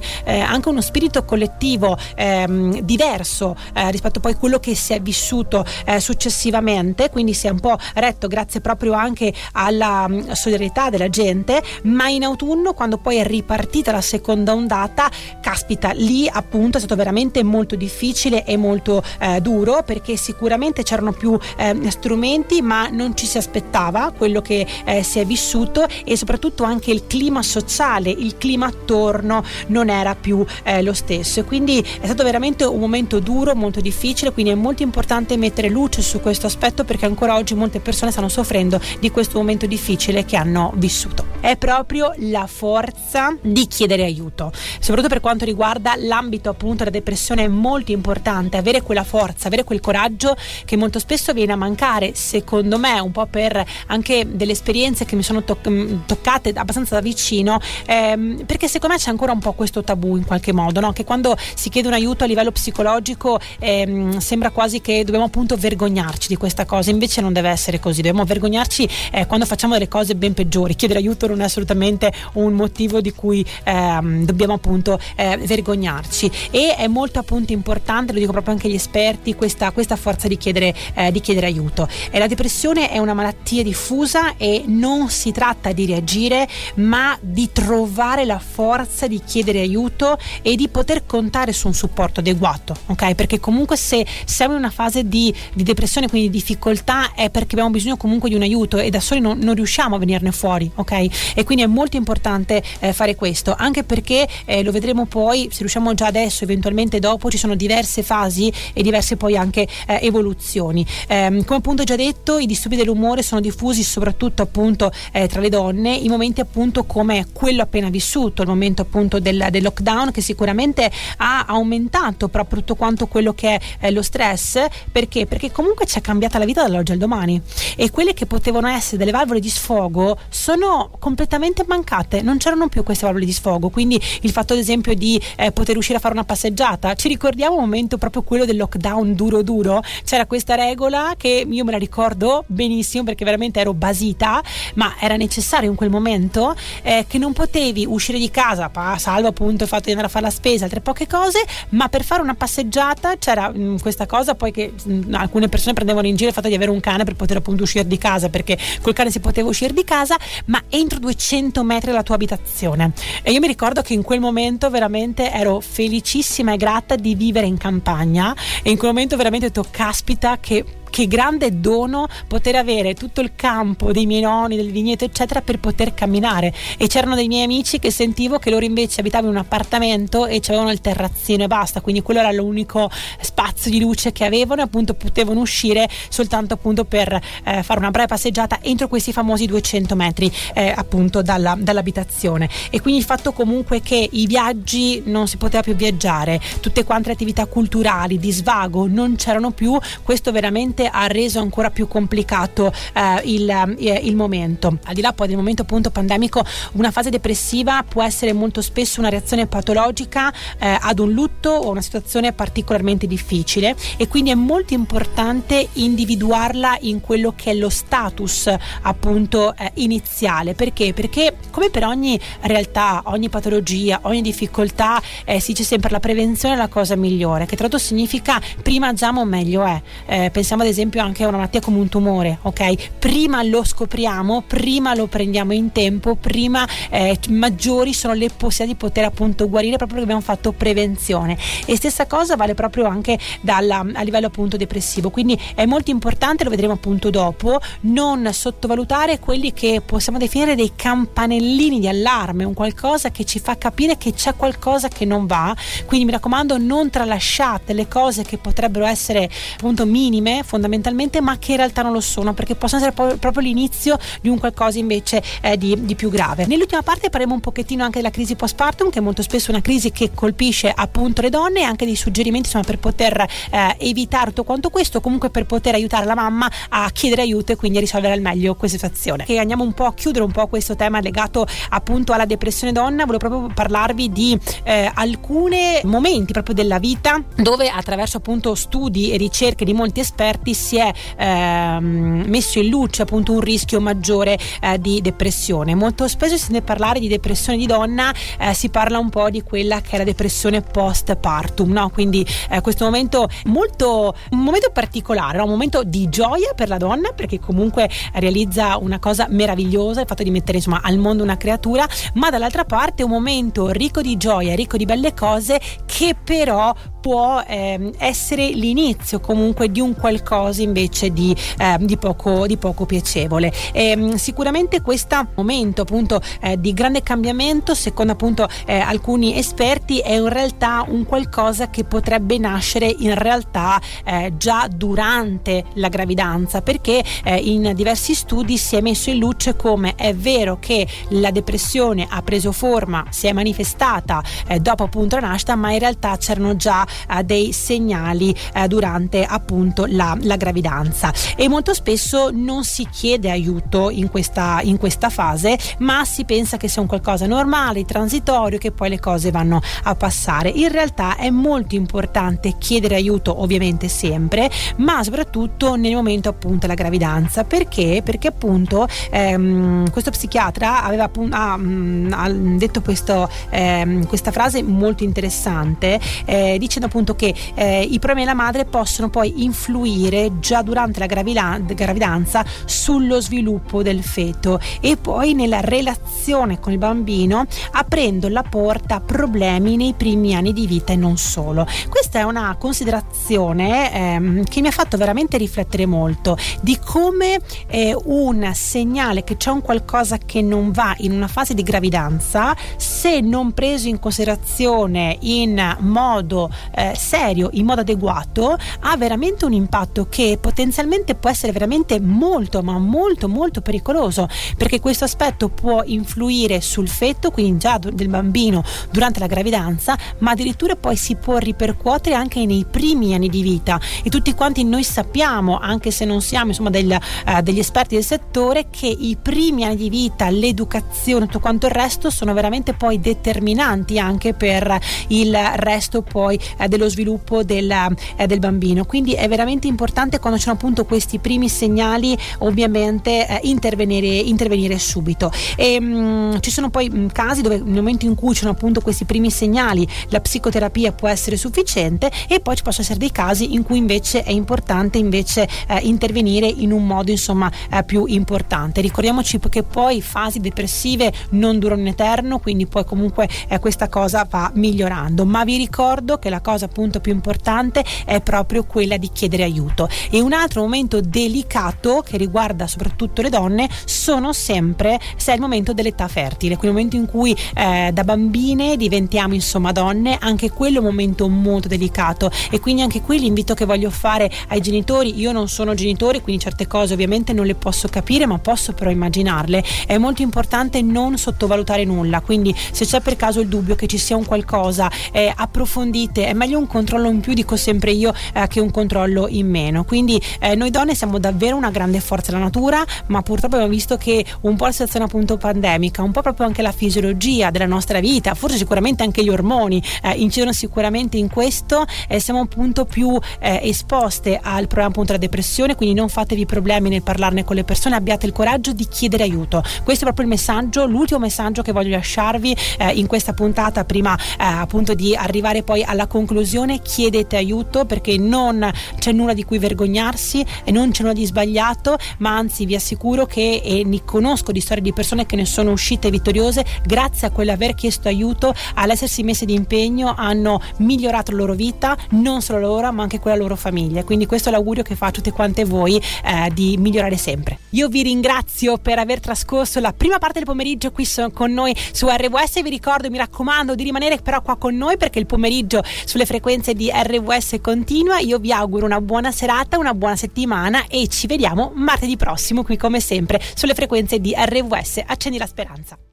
eh, 0.24 0.40
anche 0.40 0.68
uno 0.68 0.80
spirito 0.80 1.24
collettivo 1.24 1.96
ehm, 2.14 2.80
diverso 2.80 3.56
eh, 3.74 3.90
rispetto 3.90 4.20
poi 4.20 4.32
a 4.32 4.36
quello 4.36 4.58
che 4.58 4.74
si 4.74 4.92
è 4.92 5.00
vissuto 5.00 5.64
eh, 5.84 6.00
successivamente, 6.00 7.10
quindi 7.10 7.34
si 7.34 7.46
è 7.46 7.50
un 7.50 7.60
po' 7.60 7.76
retto 7.94 8.28
grazie 8.28 8.60
proprio 8.60 8.92
anche 8.92 9.32
alla 9.52 10.06
um, 10.08 10.32
solidarietà 10.32 10.90
della 10.90 11.08
gente, 11.08 11.62
ma 11.84 12.08
in 12.08 12.24
autunno 12.24 12.72
quando 12.72 12.98
poi 12.98 13.16
è 13.16 13.24
ripartita 13.24 13.92
la 13.92 14.00
seconda 14.00 14.52
ondata, 14.52 15.10
caspita, 15.40 15.90
lì 15.92 16.28
appunto 16.30 16.76
è 16.76 16.80
stato 16.80 16.96
veramente 16.96 17.42
molto 17.42 17.76
difficile 17.76 18.44
e 18.44 18.56
molto 18.56 19.02
eh, 19.18 19.40
duro 19.40 19.82
perché 19.82 20.16
sicuramente 20.16 20.82
c'erano 20.82 21.12
più 21.12 21.38
eh, 21.56 21.90
strumenti 21.90 22.62
ma 22.62 22.88
non 22.88 23.16
ci 23.16 23.26
si 23.26 23.38
aspettava 23.38 24.12
quello 24.16 24.40
che 24.40 24.66
eh, 24.84 25.02
si 25.02 25.18
è 25.18 25.24
vissuto 25.24 25.86
e 26.04 26.16
soprattutto 26.16 26.64
anche 26.64 26.90
il 26.90 27.06
clima 27.06 27.42
sociale, 27.42 27.68
il 28.10 28.36
clima 28.36 28.66
attorno 28.66 29.42
non 29.68 29.88
era 29.88 30.14
più 30.14 30.44
eh, 30.62 30.82
lo 30.82 30.92
stesso. 30.92 31.44
Quindi 31.44 31.78
è 31.78 32.04
stato 32.04 32.24
veramente 32.24 32.64
un 32.64 32.78
momento 32.78 33.20
duro, 33.20 33.54
molto 33.54 33.80
difficile, 33.80 34.32
quindi 34.32 34.52
è 34.52 34.54
molto 34.56 34.82
importante 34.82 35.36
mettere 35.36 35.68
luce 35.68 36.02
su 36.02 36.20
questo 36.20 36.46
aspetto 36.46 36.84
perché 36.84 37.06
ancora 37.06 37.36
oggi 37.36 37.54
molte 37.54 37.80
persone 37.80 38.10
stanno 38.10 38.28
soffrendo 38.28 38.80
di 38.98 39.10
questo 39.10 39.38
momento 39.38 39.66
difficile 39.66 40.24
che 40.24 40.36
hanno 40.36 40.72
vissuto. 40.76 41.24
È 41.40 41.56
proprio 41.56 42.12
la 42.18 42.46
forza 42.46 43.36
di 43.40 43.66
chiedere 43.66 44.04
aiuto, 44.04 44.52
soprattutto 44.78 45.08
per 45.08 45.20
quanto 45.20 45.44
riguarda 45.44 45.94
l'ambito 45.96 46.50
appunto 46.50 46.84
della 46.84 46.90
depressione 46.90 47.44
è 47.44 47.48
molto 47.48 47.92
importante 47.92 48.56
avere 48.56 48.82
quella 48.82 49.04
forza, 49.04 49.46
avere 49.46 49.64
quel 49.64 49.80
coraggio 49.80 50.36
che 50.64 50.76
molto 50.76 50.98
spesso 50.98 51.32
viene 51.32 51.52
a 51.52 51.56
mancare, 51.56 52.12
secondo 52.14 52.78
me, 52.78 52.98
un 52.98 53.12
po' 53.12 53.26
per 53.26 53.64
anche 53.86 54.26
delle 54.30 54.52
esperienze 54.52 55.04
che 55.04 55.16
mi 55.16 55.22
sono 55.22 55.42
toc- 55.42 55.68
mm, 55.68 55.98
toccate 56.06 56.52
abbastanza 56.54 56.96
da 56.96 57.00
vicino, 57.00 57.49
ehm, 57.86 58.44
perché 58.44 58.68
secondo 58.68 58.94
me 58.94 59.00
c'è 59.00 59.10
ancora 59.10 59.32
un 59.32 59.38
po' 59.38 59.52
questo 59.52 59.82
tabù 59.82 60.16
in 60.16 60.24
qualche 60.24 60.52
modo, 60.52 60.80
no? 60.80 60.92
che 60.92 61.04
quando 61.04 61.36
si 61.54 61.68
chiede 61.70 61.88
un 61.88 61.94
aiuto 61.94 62.24
a 62.24 62.26
livello 62.26 62.52
psicologico 62.52 63.40
ehm, 63.58 64.18
sembra 64.18 64.50
quasi 64.50 64.80
che 64.80 65.04
dobbiamo 65.04 65.26
appunto 65.26 65.56
vergognarci 65.56 66.28
di 66.28 66.36
questa 66.36 66.64
cosa, 66.64 66.90
invece 66.90 67.20
non 67.20 67.32
deve 67.32 67.48
essere 67.48 67.80
così, 67.80 68.02
dobbiamo 68.02 68.24
vergognarci 68.24 68.88
eh, 69.12 69.26
quando 69.26 69.46
facciamo 69.46 69.74
delle 69.74 69.88
cose 69.88 70.14
ben 70.14 70.34
peggiori, 70.34 70.74
chiedere 70.74 70.98
aiuto 70.98 71.26
non 71.26 71.40
è 71.40 71.44
assolutamente 71.44 72.12
un 72.34 72.52
motivo 72.52 73.00
di 73.00 73.12
cui 73.12 73.44
ehm, 73.64 74.24
dobbiamo 74.24 74.54
appunto 74.54 74.98
eh, 75.16 75.36
vergognarci 75.38 76.30
e 76.50 76.74
è 76.76 76.86
molto 76.86 77.18
appunto 77.18 77.52
importante, 77.52 78.12
lo 78.12 78.18
dico 78.18 78.32
proprio 78.32 78.54
anche 78.54 78.66
agli 78.66 78.74
esperti, 78.74 79.34
questa, 79.34 79.70
questa 79.70 79.96
forza 79.96 80.28
di 80.28 80.36
chiedere, 80.36 80.74
eh, 80.94 81.10
di 81.12 81.20
chiedere 81.20 81.46
aiuto. 81.46 81.88
E 82.10 82.18
la 82.18 82.26
depressione 82.26 82.90
è 82.90 82.98
una 82.98 83.14
malattia 83.14 83.62
diffusa 83.62 84.36
e 84.36 84.64
non 84.66 85.08
si 85.08 85.32
tratta 85.32 85.72
di 85.72 85.86
reagire 85.86 86.48
ma 86.76 87.16
di 87.20 87.39
trovare 87.52 88.24
la 88.24 88.38
forza 88.38 89.06
di 89.06 89.20
chiedere 89.24 89.60
aiuto 89.60 90.18
e 90.42 90.56
di 90.56 90.68
poter 90.68 91.06
contare 91.06 91.52
su 91.52 91.66
un 91.66 91.74
supporto 91.74 92.20
adeguato, 92.20 92.76
ok? 92.86 93.14
Perché 93.14 93.40
comunque 93.40 93.76
se 93.76 94.06
siamo 94.24 94.54
in 94.54 94.60
una 94.60 94.70
fase 94.70 95.08
di, 95.08 95.34
di 95.52 95.62
depressione, 95.62 96.08
quindi 96.08 96.30
di 96.30 96.38
difficoltà, 96.38 97.14
è 97.14 97.30
perché 97.30 97.52
abbiamo 97.52 97.70
bisogno 97.70 97.96
comunque 97.96 98.28
di 98.28 98.34
un 98.34 98.42
aiuto 98.42 98.78
e 98.78 98.90
da 98.90 99.00
soli 99.00 99.20
non, 99.20 99.38
non 99.38 99.54
riusciamo 99.54 99.96
a 99.96 99.98
venirne 99.98 100.32
fuori, 100.32 100.70
ok? 100.74 101.32
E 101.34 101.44
quindi 101.44 101.64
è 101.64 101.66
molto 101.66 101.96
importante 101.96 102.62
eh, 102.80 102.92
fare 102.92 103.14
questo, 103.14 103.54
anche 103.56 103.84
perché 103.84 104.28
eh, 104.44 104.62
lo 104.62 104.72
vedremo 104.72 105.06
poi, 105.06 105.48
se 105.50 105.60
riusciamo 105.60 105.94
già 105.94 106.06
adesso, 106.06 106.44
eventualmente 106.44 106.98
dopo, 106.98 107.30
ci 107.30 107.38
sono 107.38 107.54
diverse 107.54 108.02
fasi 108.02 108.52
e 108.72 108.82
diverse 108.82 109.16
poi 109.16 109.36
anche 109.36 109.66
eh, 109.86 109.98
evoluzioni. 110.02 110.84
Eh, 111.06 111.42
come 111.44 111.58
appunto 111.58 111.84
già 111.84 111.96
detto, 111.96 112.38
i 112.38 112.46
disturbi 112.46 112.76
dell'umore 112.76 113.22
sono 113.22 113.40
diffusi 113.40 113.82
soprattutto 113.82 114.42
appunto 114.42 114.92
eh, 115.12 115.28
tra 115.28 115.40
le 115.40 115.48
donne, 115.48 115.94
in 115.94 116.10
momenti 116.10 116.40
appunto 116.40 116.84
come 116.84 117.26
quello 117.32 117.62
appena 117.62 117.88
vissuto, 117.90 118.42
il 118.42 118.48
momento 118.48 118.82
appunto 118.82 119.18
del, 119.20 119.48
del 119.50 119.62
lockdown 119.62 120.10
che 120.10 120.20
sicuramente 120.20 120.90
ha 121.18 121.44
aumentato 121.46 122.28
proprio 122.28 122.60
tutto 122.60 122.74
quanto 122.74 123.06
quello 123.06 123.32
che 123.32 123.54
è 123.54 123.60
eh, 123.80 123.90
lo 123.90 124.02
stress, 124.02 124.64
perché? 124.90 125.26
Perché 125.26 125.50
comunque 125.50 125.86
ci 125.86 125.98
è 125.98 126.00
cambiata 126.00 126.38
la 126.38 126.44
vita 126.44 126.62
dall'oggi 126.62 126.92
al 126.92 126.98
domani. 126.98 127.40
E 127.76 127.90
quelle 127.90 128.14
che 128.14 128.26
potevano 128.26 128.68
essere 128.68 128.96
delle 128.98 129.10
valvole 129.10 129.40
di 129.40 129.48
sfogo 129.48 130.18
sono 130.28 130.90
completamente 130.98 131.64
mancate, 131.66 132.22
non 132.22 132.38
c'erano 132.38 132.68
più 132.68 132.82
queste 132.82 133.04
valvole 133.04 133.26
di 133.26 133.32
sfogo, 133.32 133.70
quindi 133.70 134.00
il 134.22 134.30
fatto 134.30 134.52
ad 134.52 134.58
esempio 134.58 134.94
di 134.94 135.20
eh, 135.36 135.52
poter 135.52 135.76
uscire 135.76 135.98
a 135.98 136.00
fare 136.00 136.14
una 136.14 136.24
passeggiata, 136.24 136.94
ci 136.94 137.08
ricordiamo 137.08 137.54
un 137.54 137.62
momento 137.62 137.98
proprio 137.98 138.22
quello 138.22 138.44
del 138.44 138.56
lockdown 138.56 139.14
duro 139.14 139.42
duro, 139.42 139.82
c'era 140.04 140.26
questa 140.26 140.54
regola 140.54 141.14
che 141.16 141.46
io 141.48 141.64
me 141.64 141.72
la 141.72 141.78
ricordo 141.78 142.44
benissimo 142.46 143.04
perché 143.04 143.24
veramente 143.24 143.60
ero 143.60 143.72
basita, 143.72 144.42
ma 144.74 144.94
era 145.00 145.16
necessario 145.16 145.70
in 145.70 145.76
quel 145.76 145.90
momento 145.90 146.54
eh, 146.82 147.04
che 147.08 147.18
non 147.20 147.32
potevi 147.32 147.84
uscire 147.86 148.18
di 148.18 148.30
casa, 148.30 148.70
salvo 148.96 149.28
appunto 149.28 149.64
il 149.64 149.68
fatto 149.68 149.84
di 149.84 149.90
andare 149.90 150.08
a 150.08 150.10
fare 150.10 150.24
la 150.24 150.30
spesa, 150.30 150.64
altre 150.64 150.80
poche 150.80 151.06
cose, 151.06 151.44
ma 151.70 151.88
per 151.88 152.02
fare 152.02 152.22
una 152.22 152.34
passeggiata 152.34 153.16
c'era 153.18 153.50
mh, 153.50 153.80
questa 153.80 154.06
cosa 154.06 154.34
poi 154.34 154.50
che 154.50 154.72
mh, 154.82 155.14
alcune 155.14 155.48
persone 155.48 155.74
prendevano 155.74 156.06
in 156.06 156.16
giro 156.16 156.28
il 156.28 156.34
fatto 156.34 156.48
di 156.48 156.54
avere 156.54 156.70
un 156.70 156.80
cane 156.80 157.04
per 157.04 157.14
poter 157.14 157.36
appunto 157.36 157.62
uscire 157.62 157.86
di 157.86 157.98
casa 157.98 158.30
perché 158.30 158.58
col 158.80 158.94
cane 158.94 159.10
si 159.10 159.20
poteva 159.20 159.48
uscire 159.48 159.72
di 159.72 159.84
casa, 159.84 160.16
ma 160.46 160.60
entro 160.70 160.98
200 160.98 161.62
metri 161.62 161.90
dalla 161.90 162.02
tua 162.02 162.14
abitazione. 162.14 162.92
E 163.22 163.32
io 163.32 163.40
mi 163.40 163.46
ricordo 163.46 163.82
che 163.82 163.92
in 163.92 164.02
quel 164.02 164.20
momento 164.20 164.70
veramente 164.70 165.30
ero 165.30 165.60
felicissima 165.60 166.54
e 166.54 166.56
grata 166.56 166.96
di 166.96 167.14
vivere 167.14 167.46
in 167.46 167.58
campagna 167.58 168.34
e 168.62 168.70
in 168.70 168.78
quel 168.78 168.92
momento 168.92 169.16
veramente 169.16 169.46
ho 169.46 169.48
detto 169.50 169.66
caspita 169.70 170.38
che 170.40 170.64
che 170.90 171.06
grande 171.06 171.60
dono 171.60 172.08
poter 172.26 172.56
avere 172.56 172.94
tutto 172.94 173.20
il 173.20 173.32
campo 173.34 173.92
dei 173.92 174.06
miei 174.06 174.22
nonni, 174.22 174.56
del 174.56 174.70
vigneto, 174.70 175.04
eccetera, 175.04 175.40
per 175.40 175.58
poter 175.58 175.94
camminare. 175.94 176.52
E 176.76 176.86
c'erano 176.86 177.14
dei 177.14 177.28
miei 177.28 177.44
amici 177.44 177.78
che 177.78 177.90
sentivo 177.90 178.38
che 178.38 178.50
loro 178.50 178.64
invece 178.64 179.00
abitavano 179.00 179.30
in 179.30 179.36
un 179.36 179.42
appartamento 179.42 180.26
e 180.26 180.40
avevano 180.48 180.70
il 180.70 180.80
terrazzino 180.80 181.44
e 181.44 181.46
basta, 181.46 181.80
quindi 181.80 182.02
quello 182.02 182.20
era 182.20 182.32
l'unico 182.32 182.90
spazio 183.20 183.70
di 183.70 183.80
luce 183.80 184.12
che 184.12 184.24
avevano 184.24 184.60
e 184.60 184.64
appunto 184.64 184.94
potevano 184.94 185.40
uscire 185.40 185.88
soltanto 186.08 186.54
appunto 186.54 186.84
per 186.84 187.12
eh, 187.44 187.62
fare 187.62 187.78
una 187.78 187.90
breve 187.90 188.08
passeggiata 188.08 188.58
entro 188.62 188.88
questi 188.88 189.12
famosi 189.12 189.46
200 189.46 189.94
metri 189.94 190.30
eh, 190.54 190.72
appunto 190.74 191.22
dalla, 191.22 191.56
dall'abitazione. 191.58 192.48
E 192.70 192.80
quindi 192.80 193.00
il 193.00 193.06
fatto 193.06 193.32
comunque 193.32 193.80
che 193.80 194.08
i 194.10 194.26
viaggi 194.26 195.02
non 195.06 195.28
si 195.28 195.36
poteva 195.36 195.62
più 195.62 195.74
viaggiare, 195.74 196.40
tutte 196.60 196.84
quante 196.84 197.08
le 197.08 197.14
attività 197.14 197.46
culturali, 197.46 198.18
di 198.18 198.30
svago 198.30 198.86
non 198.86 199.16
c'erano 199.16 199.50
più, 199.50 199.78
questo 200.02 200.32
veramente 200.32 200.79
sicuramente 200.80 200.88
ha 200.90 201.06
reso 201.06 201.40
ancora 201.40 201.70
più 201.70 201.86
complicato 201.86 202.72
eh, 202.94 203.20
il, 203.24 203.48
eh, 203.78 204.00
il, 204.02 204.16
momento. 204.16 204.78
Al 204.84 204.94
di 204.94 205.00
là 205.00 205.12
poi 205.12 205.26
del 205.26 205.36
momento 205.36 205.62
appunto 205.62 205.90
pandemico, 205.90 206.44
una 206.72 206.90
fase 206.90 207.10
depressiva 207.10 207.84
può 207.86 208.02
essere 208.02 208.32
molto 208.32 208.62
spesso 208.62 209.00
una 209.00 209.10
reazione 209.10 209.46
patologica 209.46 210.32
eh, 210.58 210.78
ad 210.80 210.98
un 210.98 211.12
lutto 211.12 211.50
o 211.50 211.70
una 211.70 211.82
situazione 211.82 212.32
particolarmente 212.32 213.06
difficile 213.06 213.74
e 213.96 214.08
quindi 214.08 214.30
è 214.30 214.34
molto 214.34 214.74
importante 214.74 215.68
individuarla 215.74 216.78
in 216.80 217.00
quello 217.00 217.34
che 217.36 217.50
è 217.50 217.54
lo 217.54 217.68
status 217.68 218.52
appunto 218.82 219.54
eh, 219.56 219.70
iniziale. 219.74 220.54
Perché? 220.54 220.94
Perché 220.94 221.36
come 221.50 221.70
per 221.70 221.84
ogni 221.84 222.18
realtà, 222.42 223.02
ogni 223.06 223.28
patologia, 223.28 224.00
ogni 224.02 224.22
difficoltà, 224.22 225.02
eh, 225.24 225.40
si 225.40 225.52
dice 225.52 225.64
sempre 225.64 225.90
la 225.90 226.00
prevenzione 226.00 226.54
è 226.54 226.58
la 226.58 226.68
cosa 226.68 226.96
migliore, 226.96 227.44
che 227.44 227.56
tra 227.56 227.62
l'altro 227.62 227.78
significa 227.78 228.40
prima 228.62 228.88
agiamo 228.88 229.24
meglio 229.24 229.64
è. 229.64 229.82
Eh, 230.06 230.30
pensiamo 230.30 230.62
ad 230.62 230.68
esempio 230.70 231.02
anche 231.02 231.24
una 231.24 231.36
malattia 231.36 231.60
come 231.60 231.78
un 231.78 231.88
tumore, 231.88 232.38
ok? 232.42 232.98
Prima 232.98 233.42
lo 233.42 233.64
scopriamo, 233.64 234.42
prima 234.46 234.94
lo 234.94 235.06
prendiamo 235.06 235.52
in 235.52 235.72
tempo, 235.72 236.14
prima 236.14 236.66
eh, 236.88 237.18
maggiori 237.28 237.92
sono 237.92 238.14
le 238.14 238.28
possibilità 238.28 238.64
di 238.64 238.74
poter 238.74 239.04
appunto 239.04 239.48
guarire 239.48 239.76
proprio 239.76 239.98
perché 239.98 240.12
abbiamo 240.12 240.20
fatto 240.20 240.52
prevenzione. 240.52 241.36
E 241.66 241.76
stessa 241.76 242.06
cosa 242.06 242.36
vale 242.36 242.54
proprio 242.54 242.86
anche 242.86 243.18
dalla, 243.40 243.84
a 243.92 244.02
livello 244.02 244.26
appunto 244.26 244.56
depressivo, 244.56 245.10
quindi 245.10 245.38
è 245.54 245.66
molto 245.66 245.90
importante, 245.90 246.44
lo 246.44 246.50
vedremo 246.50 246.74
appunto 246.74 247.10
dopo, 247.10 247.60
non 247.82 248.28
sottovalutare 248.32 249.18
quelli 249.18 249.52
che 249.52 249.82
possiamo 249.84 250.18
definire 250.18 250.54
dei 250.54 250.72
campanellini 250.74 251.80
di 251.80 251.88
allarme, 251.88 252.44
un 252.44 252.54
qualcosa 252.54 253.10
che 253.10 253.24
ci 253.24 253.40
fa 253.40 253.58
capire 253.58 253.98
che 253.98 254.12
c'è 254.12 254.34
qualcosa 254.34 254.88
che 254.88 255.04
non 255.04 255.26
va, 255.26 255.54
quindi 255.86 256.06
mi 256.06 256.12
raccomando 256.12 256.56
non 256.58 256.90
tralasciate 256.90 257.72
le 257.72 257.88
cose 257.88 258.22
che 258.22 258.38
potrebbero 258.38 258.86
essere 258.86 259.28
appunto 259.54 259.84
minime, 259.86 260.42
fondamentalmente 260.44 260.59
fondamentalmente, 260.60 261.20
ma 261.22 261.38
che 261.38 261.52
in 261.52 261.56
realtà 261.56 261.82
non 261.82 261.92
lo 261.92 262.00
sono, 262.00 262.34
perché 262.34 262.54
possono 262.54 262.84
essere 262.84 263.16
proprio 263.16 263.42
l'inizio 263.42 263.98
di 264.20 264.28
un 264.28 264.38
qualcosa 264.38 264.78
invece 264.78 265.22
eh, 265.40 265.56
di, 265.56 265.74
di, 265.80 265.94
più 265.94 266.10
grave. 266.10 266.46
Nell'ultima 266.46 266.82
parte 266.82 267.08
parleremo 267.08 267.34
un 267.34 267.40
pochettino 267.40 267.82
anche 267.82 267.98
della 267.98 268.10
crisi 268.10 268.36
postpartum, 268.36 268.90
che 268.90 268.98
è 268.98 269.02
molto 269.02 269.22
spesso 269.22 269.50
una 269.50 269.62
crisi 269.62 269.90
che 269.90 270.10
colpisce 270.14 270.70
appunto 270.74 271.22
le 271.22 271.30
donne, 271.30 271.60
e 271.60 271.62
anche 271.62 271.86
dei 271.86 271.96
suggerimenti 271.96 272.46
insomma, 272.46 272.64
per 272.64 272.78
poter 272.78 273.26
eh, 273.50 273.76
evitare 273.78 274.26
tutto 274.26 274.44
quanto 274.44 274.68
questo, 274.68 275.00
comunque 275.00 275.30
per 275.30 275.46
poter 275.46 275.74
aiutare 275.74 276.04
la 276.04 276.14
mamma 276.14 276.50
a 276.68 276.90
chiedere 276.90 277.22
aiuto 277.22 277.52
e 277.52 277.56
quindi 277.56 277.78
a 277.78 277.80
risolvere 277.80 278.12
al 278.12 278.20
meglio 278.20 278.54
questa 278.54 278.76
situazione. 278.76 279.24
Che 279.24 279.38
andiamo 279.38 279.64
un 279.64 279.72
po' 279.72 279.86
a 279.86 279.94
chiudere 279.94 280.24
un 280.24 280.32
po' 280.32 280.46
questo 280.46 280.76
tema 280.76 281.00
legato 281.00 281.46
appunto 281.70 282.12
alla 282.12 282.26
depressione 282.26 282.72
donna, 282.72 283.04
volevo 283.06 283.28
proprio 283.28 283.50
parlarvi 283.54 284.12
di 284.12 284.38
eh, 284.64 284.90
alcuni 284.92 285.80
momenti 285.84 286.32
proprio 286.32 286.54
della 286.54 286.78
vita 286.78 287.22
dove 287.36 287.68
attraverso 287.68 288.18
appunto 288.18 288.54
studi 288.54 289.12
e 289.12 289.16
ricerche 289.16 289.64
di 289.64 289.72
molti 289.72 290.00
esperti 290.00 290.49
infatti 290.50 290.54
si 290.54 290.76
è 290.76 290.92
ehm, 291.16 292.24
messo 292.26 292.58
in 292.58 292.68
luce 292.68 293.02
appunto 293.02 293.32
un 293.32 293.40
rischio 293.40 293.80
maggiore 293.80 294.38
eh, 294.60 294.78
di 294.78 295.00
depressione. 295.00 295.74
Molto 295.74 296.08
spesso 296.08 296.36
si 296.36 296.44
sente 296.44 296.62
parlare 296.62 297.00
di 297.00 297.08
depressione 297.08 297.58
di 297.58 297.66
donna, 297.66 298.12
eh, 298.38 298.54
si 298.54 298.68
parla 298.68 298.98
un 298.98 299.08
po' 299.08 299.30
di 299.30 299.42
quella 299.42 299.80
che 299.80 299.92
è 299.92 299.98
la 299.98 300.04
depressione 300.04 300.60
postpartum, 300.60 301.70
no? 301.70 301.90
Quindi 301.90 302.26
eh, 302.50 302.60
questo 302.60 302.84
momento 302.84 303.28
molto 303.44 304.14
un 304.30 304.38
momento 304.40 304.70
particolare, 304.72 305.38
no? 305.38 305.44
un 305.44 305.50
momento 305.50 305.82
di 305.84 306.08
gioia 306.08 306.52
per 306.54 306.68
la 306.68 306.76
donna 306.76 307.12
perché 307.12 307.38
comunque 307.38 307.88
realizza 308.14 308.76
una 308.78 308.98
cosa 308.98 309.26
meravigliosa, 309.28 310.00
il 310.00 310.06
fatto 310.06 310.22
di 310.22 310.30
mettere 310.30 310.58
insomma 310.58 310.80
al 310.82 310.98
mondo 310.98 311.22
una 311.22 311.36
creatura, 311.36 311.86
ma 312.14 312.30
dall'altra 312.30 312.64
parte 312.64 313.02
un 313.02 313.10
momento 313.10 313.70
ricco 313.70 314.00
di 314.00 314.16
gioia, 314.16 314.54
ricco 314.54 314.76
di 314.76 314.84
belle 314.84 315.14
cose 315.14 315.60
che 315.86 316.16
però 316.22 316.74
può 317.00 317.42
eh, 317.46 317.92
essere 317.98 318.48
l'inizio 318.50 319.20
comunque 319.20 319.70
di 319.70 319.80
un 319.80 319.94
qualcosa 319.94 320.62
invece 320.62 321.10
di, 321.10 321.34
eh, 321.58 321.76
di, 321.80 321.96
poco, 321.96 322.46
di 322.46 322.56
poco, 322.56 322.86
piacevole. 322.86 323.52
E, 323.72 323.90
ehm, 323.90 324.14
sicuramente 324.16 324.82
questo 324.82 325.28
momento 325.34 325.82
appunto 325.82 326.20
eh, 326.40 326.60
di 326.60 326.72
grande 326.72 327.02
cambiamento, 327.02 327.74
secondo 327.74 328.12
appunto 328.12 328.48
eh, 328.66 328.78
alcuni 328.78 329.36
esperti, 329.36 329.98
è 329.98 330.12
in 330.12 330.28
realtà 330.28 330.84
un 330.86 331.04
qualcosa 331.04 331.70
che 331.70 331.84
potrebbe 331.84 332.38
nascere 332.38 332.94
in 332.98 333.14
realtà 333.14 333.80
eh, 334.04 334.32
già 334.36 334.68
durante 334.70 335.64
la 335.74 335.88
gravidanza, 335.88 336.62
perché 336.62 337.02
eh, 337.24 337.36
in 337.36 337.72
diversi 337.74 338.14
studi 338.14 338.56
si 338.56 338.76
è 338.76 338.80
messo 338.80 339.10
in 339.10 339.18
luce 339.18 339.56
come 339.56 339.94
è 339.94 340.14
vero 340.14 340.58
che 340.58 340.86
la 341.10 341.30
depressione 341.30 342.06
ha 342.08 342.22
preso 342.22 342.52
forma, 342.52 343.06
si 343.10 343.26
è 343.26 343.32
manifestata 343.32 344.22
dopo 344.60 344.84
appunto 344.84 345.18
la 345.18 345.28
nascita, 345.28 345.54
ma 345.54 345.72
in 345.72 345.78
realtà 345.78 346.16
c'erano 346.16 346.56
già 346.56 346.86
eh, 347.08 347.22
dei 347.24 347.52
segnali 347.52 348.34
eh, 348.54 348.68
durante 348.68 349.24
appunto 349.24 349.86
la, 349.86 350.16
la, 350.22 350.36
gravidanza. 350.36 351.12
E 351.36 351.48
molto 351.48 351.74
spesso 351.74 352.30
non 352.32 352.64
si 352.64 352.86
chiede 352.90 353.30
aiuto 353.30 353.90
in 353.90 354.10
questa, 354.10 354.60
in 354.62 354.78
questa 354.78 355.10
fase 355.10 355.58
ma 355.78 356.04
si 356.04 356.24
pensa 356.24 356.56
che 356.56 356.68
sia 356.68 356.82
un 356.82 356.88
qualcosa 356.88 357.26
normale, 357.26 357.84
transitorio 357.84 358.58
che 358.58 358.72
poi 358.72 358.88
le 358.88 359.00
cose 359.00 359.30
vanno 359.30 359.60
a 359.84 359.94
passare. 359.94 360.48
In 360.50 360.70
realtà 360.70 361.16
è 361.16 361.30
molto 361.30 361.74
importante 361.74 362.54
chiedere 362.58 362.94
aiuto 362.94 363.40
ovviamente 363.40 363.88
sempre 363.88 364.50
ma 364.76 365.02
soprattutto 365.02 365.76
nel 365.76 365.94
momento 365.94 366.28
appunto 366.28 366.60
della 366.60 366.74
gravidanza. 366.74 367.44
Perché? 367.44 368.02
Perché 368.04 368.28
appunto 368.28 368.86
ehm, 369.10 369.90
questo 369.90 370.10
psichiatra 370.10 370.82
aveva 370.82 371.04
appunto, 371.04 371.36
ah, 371.36 371.56
mh, 371.56 372.14
ha 372.16 372.28
detto 372.30 372.80
questo, 372.80 373.28
ehm, 373.50 374.06
questa 374.06 374.30
frase 374.30 374.62
molto 374.62 375.04
interessante 375.04 376.00
eh, 376.24 376.56
dicendo 376.80 376.86
appunto 376.86 377.14
che 377.14 377.34
eh, 377.54 377.82
i 377.82 377.98
problemi 377.98 378.26
della 378.26 378.34
madre 378.34 378.64
possono 378.64 379.10
poi 379.10 379.44
influire 379.44 380.38
già 380.40 380.62
durante 380.62 380.98
la 380.98 381.06
gravidanza 381.06 382.44
sullo 382.64 383.20
sviluppo 383.20 383.82
del 383.82 384.02
feto 384.02 384.58
e 384.80 384.96
poi 384.96 385.34
nella 385.34 385.60
relazione 385.60 386.58
con 386.58 386.72
il 386.72 386.78
bambino 386.78 387.44
aprendo 387.72 388.28
la 388.28 388.42
porta 388.42 388.96
a 388.96 389.00
problemi 389.00 389.76
nei 389.76 389.94
primi 389.94 390.34
anni 390.34 390.52
di 390.52 390.66
vita 390.66 390.92
e 390.92 390.96
non 390.96 391.16
solo. 391.16 391.66
Questa 391.88 392.20
è 392.20 392.22
una 392.22 392.56
considerazione 392.58 393.92
ehm, 393.92 394.44
che 394.44 394.60
mi 394.60 394.68
ha 394.68 394.72
fatto 394.72 394.96
veramente 394.96 395.36
riflettere 395.36 395.86
molto 395.86 396.36
di 396.62 396.78
come 396.82 397.40
eh, 397.66 397.96
un 398.04 398.50
segnale 398.54 399.24
che 399.24 399.36
c'è 399.36 399.50
un 399.50 399.60
qualcosa 399.60 400.18
che 400.18 400.40
non 400.40 400.70
va 400.70 400.94
in 400.98 401.12
una 401.12 401.28
fase 401.28 401.54
di 401.54 401.62
gravidanza, 401.62 402.56
se 402.76 403.20
non 403.20 403.52
preso 403.52 403.88
in 403.88 403.98
considerazione 403.98 405.18
in 405.20 405.76
modo 405.80 406.50
eh, 406.74 406.94
serio, 406.96 407.50
in 407.52 407.64
modo 407.64 407.80
adeguato, 407.80 408.56
ha 408.80 408.96
veramente 408.96 409.44
un 409.44 409.52
impatto 409.52 410.06
che 410.08 410.38
potenzialmente 410.40 411.14
può 411.14 411.30
essere 411.30 411.52
veramente 411.52 412.00
molto, 412.00 412.62
ma 412.62 412.78
molto, 412.78 413.28
molto 413.28 413.60
pericoloso, 413.60 414.28
perché 414.56 414.80
questo 414.80 415.04
aspetto 415.04 415.48
può 415.48 415.82
influire 415.84 416.60
sul 416.60 416.88
feto, 416.88 417.30
quindi 417.30 417.58
già 417.58 417.78
del 417.78 418.08
bambino 418.08 418.62
durante 418.90 419.20
la 419.20 419.26
gravidanza, 419.26 419.96
ma 420.18 420.32
addirittura 420.32 420.76
poi 420.76 420.96
si 420.96 421.16
può 421.16 421.38
ripercuotere 421.38 422.14
anche 422.14 422.44
nei 422.46 422.64
primi 422.68 423.14
anni 423.14 423.28
di 423.28 423.42
vita. 423.42 423.80
E 424.02 424.10
tutti 424.10 424.34
quanti 424.34 424.64
noi 424.64 424.84
sappiamo, 424.84 425.58
anche 425.58 425.90
se 425.90 426.04
non 426.04 426.20
siamo 426.20 426.48
insomma 426.48 426.70
del, 426.70 426.96
uh, 427.26 427.40
degli 427.40 427.58
esperti 427.58 427.94
del 427.94 428.04
settore, 428.04 428.66
che 428.70 428.86
i 428.86 429.16
primi 429.20 429.64
anni 429.64 429.76
di 429.76 429.88
vita, 429.88 430.28
l'educazione, 430.30 431.26
tutto 431.26 431.40
quanto 431.40 431.66
il 431.66 431.72
resto 431.72 432.10
sono 432.10 432.32
veramente 432.32 432.74
poi 432.74 433.00
determinanti 433.00 433.98
anche 433.98 434.34
per 434.34 434.78
il 435.08 435.36
resto 435.56 436.02
poi 436.02 436.38
dello 436.68 436.88
sviluppo 436.88 437.42
della, 437.42 437.88
eh, 438.16 438.26
del 438.26 438.38
bambino. 438.38 438.84
Quindi 438.84 439.12
è 439.12 439.28
veramente 439.28 439.66
importante 439.66 440.18
quando 440.18 440.38
ci 440.38 440.44
sono 440.44 440.56
appunto 440.56 440.84
questi 440.84 441.18
primi 441.18 441.48
segnali, 441.48 442.16
ovviamente 442.38 443.26
eh, 443.26 443.40
intervenire, 443.44 444.06
intervenire, 444.06 444.78
subito. 444.78 445.30
E, 445.56 445.80
mh, 445.80 445.84
mm, 445.84 446.36
ci 446.40 446.50
sono 446.50 446.70
poi 446.70 446.88
mh, 446.88 446.98
mm, 446.98 447.06
casi 447.08 447.42
dove 447.42 447.58
nel 447.58 447.74
momento 447.74 448.06
in 448.06 448.14
cui 448.14 448.34
ci 448.34 448.40
sono 448.40 448.52
appunto 448.52 448.80
questi 448.80 449.04
primi 449.04 449.30
segnali 449.30 449.86
la 450.08 450.20
psicoterapia 450.20 450.92
può 450.92 451.08
essere 451.08 451.36
sufficiente 451.36 452.10
e 452.28 452.40
poi 452.40 452.56
ci 452.56 452.62
possono 452.62 452.84
essere 452.84 452.98
dei 452.98 453.12
casi 453.12 453.54
in 453.54 453.62
cui 453.62 453.78
invece 453.78 454.22
è 454.22 454.30
importante 454.30 454.98
invece 454.98 455.48
eh, 455.68 455.78
intervenire 455.82 456.46
in 456.46 456.72
un 456.72 456.86
modo 456.86 457.10
insomma 457.10 457.50
eh, 457.70 457.84
più 457.84 458.04
importante. 458.06 458.80
Ricordiamoci 458.80 459.38
che 459.48 459.62
poi 459.62 460.02
fasi 460.02 460.40
depressive 460.40 461.12
non 461.30 461.58
durano 461.58 461.80
in 461.82 461.88
eterno, 461.88 462.38
quindi 462.38 462.66
poi 462.66 462.84
comunque 462.84 463.28
eh, 463.48 463.58
questa 463.58 463.88
cosa 463.88 464.26
va 464.28 464.50
migliorando, 464.54 465.24
ma 465.24 465.44
vi 465.44 465.56
ricordo 465.56 466.18
che 466.18 466.30
la 466.30 466.40
cosa 466.40 466.49
cosa 466.50 466.64
appunto 466.64 466.98
più 466.98 467.12
importante 467.12 467.84
è 468.04 468.20
proprio 468.20 468.64
quella 468.64 468.96
di 468.96 469.10
chiedere 469.12 469.44
aiuto. 469.44 469.88
E 470.10 470.20
un 470.20 470.32
altro 470.32 470.62
momento 470.62 471.00
delicato 471.00 472.02
che 472.04 472.16
riguarda 472.16 472.66
soprattutto 472.66 473.22
le 473.22 473.28
donne 473.28 473.68
sono 473.84 474.32
sempre 474.32 474.98
se 475.16 475.30
è 475.30 475.34
il 475.36 475.40
momento 475.40 475.72
dell'età 475.72 476.08
fertile, 476.08 476.56
quel 476.56 476.72
momento 476.72 476.96
in 476.96 477.06
cui 477.06 477.36
eh, 477.54 477.90
da 477.92 478.02
bambine 478.02 478.76
diventiamo 478.76 479.34
insomma 479.34 479.70
donne, 479.70 480.16
anche 480.20 480.50
quello 480.50 480.76
è 480.76 480.80
un 480.80 480.86
momento 480.86 481.28
molto 481.28 481.68
delicato 481.68 482.30
e 482.50 482.58
quindi 482.58 482.82
anche 482.82 483.00
qui 483.00 483.20
l'invito 483.20 483.54
che 483.54 483.64
voglio 483.64 483.90
fare 483.90 484.28
ai 484.48 484.60
genitori, 484.60 485.18
io 485.20 485.30
non 485.30 485.48
sono 485.48 485.74
genitore, 485.74 486.20
quindi 486.20 486.42
certe 486.42 486.66
cose 486.66 486.94
ovviamente 486.94 487.32
non 487.32 487.46
le 487.46 487.54
posso 487.54 487.86
capire, 487.88 488.26
ma 488.26 488.38
posso 488.38 488.72
però 488.72 488.90
immaginarle. 488.90 489.62
È 489.86 489.98
molto 489.98 490.22
importante 490.22 490.82
non 490.82 491.16
sottovalutare 491.16 491.84
nulla, 491.84 492.20
quindi 492.20 492.54
se 492.72 492.84
c'è 492.84 493.00
per 493.00 493.14
caso 493.14 493.40
il 493.40 493.48
dubbio 493.48 493.76
che 493.76 493.86
ci 493.86 493.98
sia 493.98 494.16
un 494.16 494.24
qualcosa, 494.24 494.90
eh, 495.12 495.32
approfondite, 495.34 496.26
è 496.26 496.32
meglio 496.40 496.58
un 496.58 496.66
controllo 496.66 497.10
in 497.10 497.20
più, 497.20 497.34
dico 497.34 497.54
sempre 497.56 497.90
io, 497.90 498.14
eh, 498.32 498.46
che 498.48 498.60
un 498.60 498.70
controllo 498.70 499.28
in 499.28 499.46
meno. 499.46 499.84
Quindi 499.84 500.18
eh, 500.40 500.54
noi 500.54 500.70
donne 500.70 500.94
siamo 500.94 501.18
davvero 501.18 501.54
una 501.54 501.70
grande 501.70 502.00
forza 502.00 502.30
della 502.30 502.44
natura, 502.44 502.82
ma 503.08 503.20
purtroppo 503.20 503.56
abbiamo 503.56 503.72
visto 503.72 503.98
che 503.98 504.24
un 504.42 504.56
po' 504.56 504.64
la 504.64 504.72
situazione 504.72 505.04
appunto 505.04 505.36
pandemica, 505.36 506.02
un 506.02 506.12
po' 506.12 506.22
proprio 506.22 506.46
anche 506.46 506.62
la 506.62 506.72
fisiologia 506.72 507.50
della 507.50 507.66
nostra 507.66 508.00
vita, 508.00 508.32
forse 508.32 508.56
sicuramente 508.56 509.02
anche 509.02 509.22
gli 509.22 509.28
ormoni 509.28 509.82
eh, 510.02 510.12
incidono 510.12 510.54
sicuramente 510.54 511.18
in 511.18 511.28
questo, 511.28 511.84
eh, 512.08 512.18
siamo 512.20 512.40
appunto 512.40 512.86
più 512.86 513.18
eh, 513.38 513.60
esposte 513.64 514.40
al 514.42 514.66
problema 514.66 514.88
appunto 514.88 515.12
della 515.12 515.18
depressione, 515.18 515.74
quindi 515.74 515.94
non 515.94 516.08
fatevi 516.08 516.46
problemi 516.46 516.88
nel 516.88 517.02
parlarne 517.02 517.44
con 517.44 517.54
le 517.54 517.64
persone, 517.64 517.96
abbiate 517.96 518.24
il 518.24 518.32
coraggio 518.32 518.72
di 518.72 518.88
chiedere 518.88 519.24
aiuto. 519.24 519.62
Questo 519.84 520.04
è 520.04 520.06
proprio 520.06 520.24
il 520.24 520.30
messaggio, 520.30 520.86
l'ultimo 520.86 521.18
messaggio 521.18 521.60
che 521.60 521.72
voglio 521.72 521.96
lasciarvi 521.96 522.56
eh, 522.78 522.92
in 522.92 523.06
questa 523.06 523.34
puntata 523.34 523.84
prima 523.84 524.16
appunto 524.38 524.94
di 524.94 525.14
arrivare 525.14 525.62
poi 525.62 525.82
alla 525.82 526.06
conclusione 526.06 526.28
conclusione 526.30 526.80
chiedete 526.80 527.36
aiuto 527.36 527.84
perché 527.84 528.16
non 528.16 528.70
c'è 528.98 529.10
nulla 529.10 529.34
di 529.34 529.42
cui 529.42 529.58
vergognarsi 529.58 530.46
e 530.62 530.70
non 530.70 530.92
c'è 530.92 531.02
nulla 531.02 531.12
di 531.12 531.26
sbagliato, 531.26 531.98
ma 532.18 532.36
anzi 532.36 532.66
vi 532.66 532.76
assicuro 532.76 533.26
che 533.26 533.60
e 533.64 533.82
ne 533.84 534.04
conosco 534.04 534.52
di 534.52 534.60
storie 534.60 534.80
di 534.80 534.92
persone 534.92 535.26
che 535.26 535.34
ne 535.34 535.44
sono 535.44 535.72
uscite 535.72 536.08
vittoriose 536.08 536.64
grazie 536.84 537.26
a 537.26 537.30
quell'aver 537.30 537.74
chiesto 537.74 538.06
aiuto, 538.06 538.54
all'essersi 538.74 539.24
messe 539.24 539.44
di 539.44 539.54
impegno, 539.54 540.14
hanno 540.16 540.60
migliorato 540.78 541.32
la 541.32 541.38
loro 541.38 541.54
vita, 541.54 541.96
non 542.10 542.42
solo 542.42 542.60
loro, 542.60 542.92
ma 542.92 543.02
anche 543.02 543.18
quella 543.18 543.36
loro 543.36 543.56
famiglia. 543.56 544.04
Quindi 544.04 544.26
questo 544.26 544.50
è 544.50 544.52
l'augurio 544.52 544.84
che 544.84 544.94
faccio 544.94 545.08
a 545.10 545.22
tutte 545.22 545.32
quante 545.32 545.64
voi 545.64 545.96
eh, 545.96 546.50
di 546.54 546.76
migliorare 546.76 547.16
sempre. 547.16 547.58
Io 547.70 547.88
vi 547.88 548.02
ringrazio 548.02 548.78
per 548.78 549.00
aver 549.00 549.18
trascorso 549.18 549.80
la 549.80 549.92
prima 549.92 550.18
parte 550.18 550.38
del 550.38 550.46
pomeriggio 550.46 550.92
qui 550.92 551.08
con 551.32 551.52
noi 551.52 551.74
su 551.90 552.06
RWS. 552.06 552.62
Vi 552.62 552.70
ricordo, 552.70 553.10
mi 553.10 553.18
raccomando, 553.18 553.74
di 553.74 553.82
rimanere 553.82 554.18
però 554.18 554.40
qua 554.42 554.56
con 554.56 554.76
noi 554.76 554.96
perché 554.96 555.18
il 555.18 555.26
pomeriggio 555.26 555.82
sulle 556.20 556.26
frequenze 556.26 556.74
di 556.74 556.90
RWS 556.92 557.56
continua. 557.62 558.18
Io 558.18 558.38
vi 558.38 558.52
auguro 558.52 558.84
una 558.84 559.00
buona 559.00 559.32
serata, 559.32 559.78
una 559.78 559.94
buona 559.94 560.16
settimana 560.16 560.86
e 560.86 561.06
ci 561.08 561.26
vediamo 561.26 561.72
martedì 561.74 562.16
prossimo 562.16 562.62
qui 562.62 562.76
come 562.76 563.00
sempre 563.00 563.40
sulle 563.54 563.74
frequenze 563.74 564.18
di 564.18 564.34
RWS. 564.36 565.02
Accendi 565.06 565.38
la 565.38 565.46
speranza. 565.46 566.09